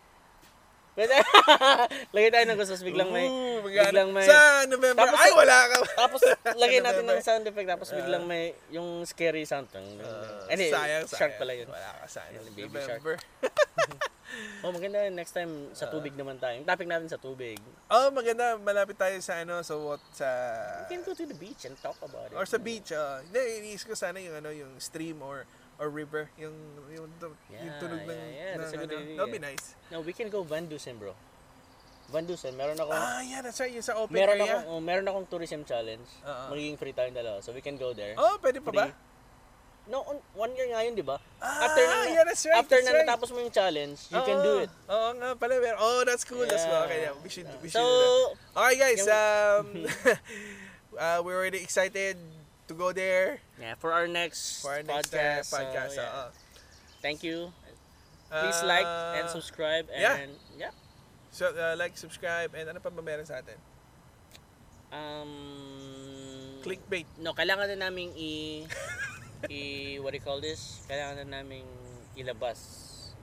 Pwede 0.94 1.18
Lagay 2.14 2.31
tayo 2.31 2.46
ng 2.46 2.57
ghost, 2.57 2.70
tapos 2.70 2.87
biglang 2.87 3.11
may, 3.11 3.26
Ooh, 3.26 3.59
biglang 3.59 4.14
may, 4.14 4.22
Sa 4.22 4.38
November, 4.70 5.02
Tapos- 5.02 5.18
ay 5.18 5.33
wala 5.35 5.59
ka. 5.66 5.76
tapos 5.98 6.20
lagay 6.55 6.79
natin 6.79 7.05
ng 7.05 7.20
sound 7.26 7.42
effect, 7.42 7.66
tapos 7.66 7.88
biglang 7.90 8.22
may, 8.22 8.55
yung 8.70 9.02
scary 9.02 9.42
sound. 9.42 9.66
Uh, 9.74 9.83
Uh, 9.83 10.46
Hindi, 10.46 10.70
sayang, 10.70 11.11
shark 11.11 11.35
sayang. 11.35 11.40
pala 11.42 11.52
yun. 11.59 11.66
Wala 11.66 11.90
ka 11.90 12.07
sa 12.07 12.22
ano, 12.22 12.38
Baby 12.55 12.70
November. 12.70 13.18
Oh, 14.64 14.72
maganda. 14.72 15.07
Next 15.12 15.33
time, 15.37 15.70
sa 15.77 15.87
tubig 15.87 16.16
naman 16.16 16.40
tayo. 16.40 16.57
Yung 16.59 16.66
topic 16.66 16.88
natin 16.88 17.09
sa 17.09 17.20
tubig. 17.20 17.61
Oh, 17.87 18.09
maganda. 18.11 18.57
Malapit 18.59 18.96
tayo 18.99 19.14
sa 19.20 19.40
ano, 19.44 19.62
sa 19.62 19.75
what, 19.77 20.03
sa... 20.11 20.27
We 20.87 20.96
can 20.96 21.03
go 21.05 21.14
to 21.14 21.27
the 21.27 21.37
beach 21.37 21.68
and 21.68 21.77
talk 21.79 21.96
about 22.03 22.33
it. 22.33 22.37
Or 22.37 22.49
sa 22.49 22.59
beach. 22.59 22.90
Uh, 22.90 23.22
hindi, 23.29 23.40
iniisip 23.62 23.92
ko 23.92 23.94
sana 23.94 24.18
yung 24.18 24.40
ano, 24.40 24.51
yung 24.51 24.75
stream 24.83 25.22
or 25.22 25.44
or 25.77 25.92
river, 25.92 26.33
yung 26.40 26.57
yung, 26.88 27.09
yung 27.20 27.37
Yeah, 27.53 27.77
tunog 27.77 28.01
ng, 28.09 28.09
yeah, 28.09 28.33
yeah. 28.33 28.57
That's 28.57 28.72
a 28.72 28.81
ng 28.81 28.88
good 28.88 28.92
ano. 28.96 29.16
That'd 29.20 29.37
be 29.37 29.42
nice. 29.42 29.77
No, 29.92 30.01
we 30.01 30.16
can 30.16 30.33
go 30.33 30.40
Van 30.40 30.64
Dusen, 30.64 30.96
bro. 30.96 31.12
Van 32.09 32.25
Dusen, 32.25 32.55
meron 32.57 32.79
ako 32.79 32.94
Ah, 32.94 33.20
yeah, 33.20 33.42
that's 33.42 33.59
right. 33.59 33.75
Yung 33.75 33.85
sa 33.85 33.99
open 33.99 34.14
meron 34.14 34.38
area. 34.40 34.62
akong 34.62 34.66
oh, 34.70 34.81
meron 34.81 35.07
akong 35.11 35.27
tourism 35.29 35.66
challenge. 35.66 36.07
Oo. 36.22 36.55
Magiging 36.55 36.79
free 36.79 36.94
tayong 36.94 37.18
dalawa. 37.18 37.42
So 37.42 37.53
we 37.53 37.61
can 37.61 37.77
go 37.77 37.92
there. 37.92 38.14
Oh, 38.16 38.38
pwede 38.40 38.62
pa 38.62 38.70
ba? 38.72 38.85
No, 39.87 40.03
on, 40.03 40.18
one 40.35 40.51
year 40.59 40.66
nga 40.66 40.83
yun, 40.83 40.99
di 40.99 41.07
ba? 41.07 41.22
Ah, 41.38 41.62
after 41.70 41.83
na, 41.87 41.96
yeah, 42.11 42.25
that's 42.27 42.42
right. 42.42 42.59
after 42.59 42.75
that's 42.83 42.90
na 42.90 42.92
right. 42.92 43.07
natapos 43.07 43.31
mo 43.31 43.38
yung 43.38 43.55
challenge, 43.55 44.11
you 44.11 44.18
can 44.27 44.42
do 44.42 44.66
it. 44.66 44.70
Oo 44.90 45.14
nga 45.14 45.29
pala. 45.38 45.62
pero- 45.62 45.79
Oh, 45.79 46.03
that's 46.03 46.27
cool. 46.27 46.42
That's 46.42 46.66
cool. 46.66 46.75
Yeah. 46.75 46.87
Okay, 46.90 47.01
yeah. 47.07 47.14
We 47.22 47.29
should, 47.31 47.46
we 47.62 47.70
So, 47.70 47.79
should 47.79 47.87
do 47.87 48.03
that. 48.51 48.61
Okay, 48.66 48.77
guys. 48.83 48.99
yung- 48.99 49.14
Um, 49.14 49.66
uh, 50.99 51.18
we're 51.22 51.38
already 51.38 51.62
excited 51.62 52.18
to 52.66 52.75
go 52.75 52.90
there 52.90 53.38
yeah, 53.62 53.79
for 53.79 53.94
our 53.94 54.11
next 54.11 54.59
for 54.66 54.75
our 54.75 54.83
next 54.83 55.14
podcast. 55.14 55.55
uh, 55.55 55.57
podcast. 55.62 55.92
so, 55.94 56.03
yeah. 56.03 56.18
oo. 56.18 56.29
Thank 56.99 57.22
you. 57.22 57.55
Please 58.27 58.59
like 58.66 58.90
and 59.14 59.31
Uh, 59.31 59.35
subscribe 59.38 59.87
and 59.94 60.03
yeah. 60.03 60.66
yeah. 60.66 60.75
So, 61.31 61.46
uh, 61.55 61.79
like, 61.79 61.94
subscribe, 61.94 62.51
and 62.59 62.66
ano 62.75 62.83
pa 62.83 62.90
ba 62.90 62.99
meron 62.99 63.22
sa 63.22 63.38
atin? 63.38 63.55
Um 64.90 65.31
Clickbait. 66.66 67.07
No, 67.22 67.31
kailangan 67.38 67.70
na 67.70 67.87
naming 67.87 68.11
i 68.18 68.64
i 69.50 69.98
what 70.02 70.12
do 70.12 70.18
you 70.18 70.24
call 70.24 70.40
this? 70.40 70.82
Kailangan 70.87 71.26
na 71.26 71.40
naming 71.40 71.66
ilabas. 72.16 72.59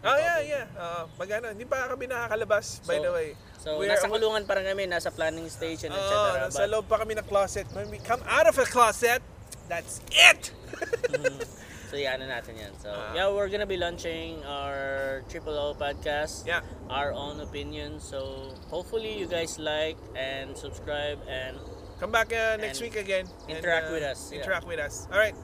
Oh, 0.03 0.17
yeah, 0.19 0.39
yeah. 0.43 0.65
Oo, 0.75 1.07
magano. 1.15 1.47
Hindi 1.55 1.63
pa 1.63 1.87
kami 1.87 2.11
nakakalabas, 2.11 2.83
by 2.83 2.99
So, 2.99 3.03
the 3.07 3.11
way. 3.15 3.29
So, 3.63 3.67
We 3.79 3.87
nasa 3.87 4.11
kulungan 4.11 4.43
pa 4.43 4.59
rin 4.59 4.67
kami, 4.67 4.83
nasa 4.83 5.07
planning 5.07 5.47
stage 5.47 5.87
and 5.87 5.95
Oo, 5.95 5.99
etc. 5.99 6.51
nasa 6.51 6.67
But- 6.67 6.71
loob 6.75 6.85
pa 6.91 6.99
kami 6.99 7.15
ng 7.15 7.23
closet. 7.23 7.63
When 7.71 7.87
we 7.87 8.03
come 8.03 8.19
out 8.27 8.43
of 8.43 8.59
the 8.59 8.67
closet, 8.67 9.23
that's 9.71 10.03
it! 10.11 10.51
So, 11.93 12.01
yeah, 12.01 12.17
ano 12.17 12.25
natin 12.25 12.57
yan. 12.57 12.73
So, 12.81 12.89
Ah. 12.89 13.13
yeah, 13.13 13.29
we're 13.29 13.53
gonna 13.53 13.69
be 13.69 13.77
launching 13.77 14.41
our 14.49 15.21
Triple 15.29 15.53
O 15.53 15.77
podcast. 15.77 16.41
Yeah. 16.41 16.65
Our 16.89 17.13
own 17.13 17.37
opinion. 17.37 18.01
So, 18.01 18.49
hopefully 18.73 19.13
you 19.13 19.29
guys 19.29 19.61
like 19.61 19.93
and 20.17 20.57
subscribe 20.57 21.21
and 21.29 21.53
Come 22.01 22.09
back 22.09 22.33
uh, 22.33 22.57
next 22.57 22.81
And 22.81 22.89
week 22.89 22.97
again. 22.97 23.29
and, 23.45 23.61
interact 23.61 23.87
uh, 23.87 23.93
with 23.93 24.03
us, 24.09 24.33
yeah. 24.33 24.41
Interact 24.41 24.65
with 24.65 24.81
us. 24.81 25.05
All 25.13 25.21
right. 25.21 25.37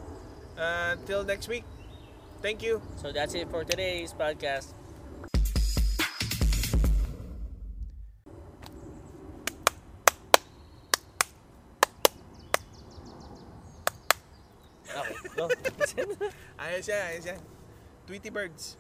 Uh, 0.60 0.92
until 0.92 1.24
next 1.24 1.48
week. 1.48 1.64
Thank 2.42 2.62
you. 2.62 2.82
so 3.02 3.14
that's 3.14 3.34
it 3.34 3.50
for 3.50 3.64
today's 3.64 4.12
podcast. 4.14 4.74
Okay, 15.00 15.16
go. 15.38 15.48
Ayos 16.60 16.92
yan, 16.92 17.04
ayos 17.08 17.26
yan. 17.30 17.40
Tweety 18.04 18.28
birds. 18.28 18.76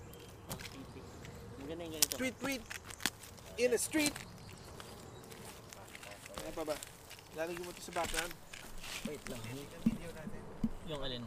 Ang 1.62 1.70
ganda 1.70 1.86
yung 1.86 1.96
ganito. 1.96 2.18
Tweet, 2.20 2.36
tweet. 2.44 2.64
In 3.56 3.72
the 3.72 3.80
street. 3.80 4.12
Ano 6.44 6.52
pa 6.52 6.64
ba? 6.66 6.76
Lalagyan 7.40 7.64
mo 7.64 7.72
ito 7.72 7.80
sa 7.80 7.94
background. 7.96 8.34
Wait 9.08 9.24
lang. 9.32 9.40
Yung 10.92 11.00
alin? 11.00 11.24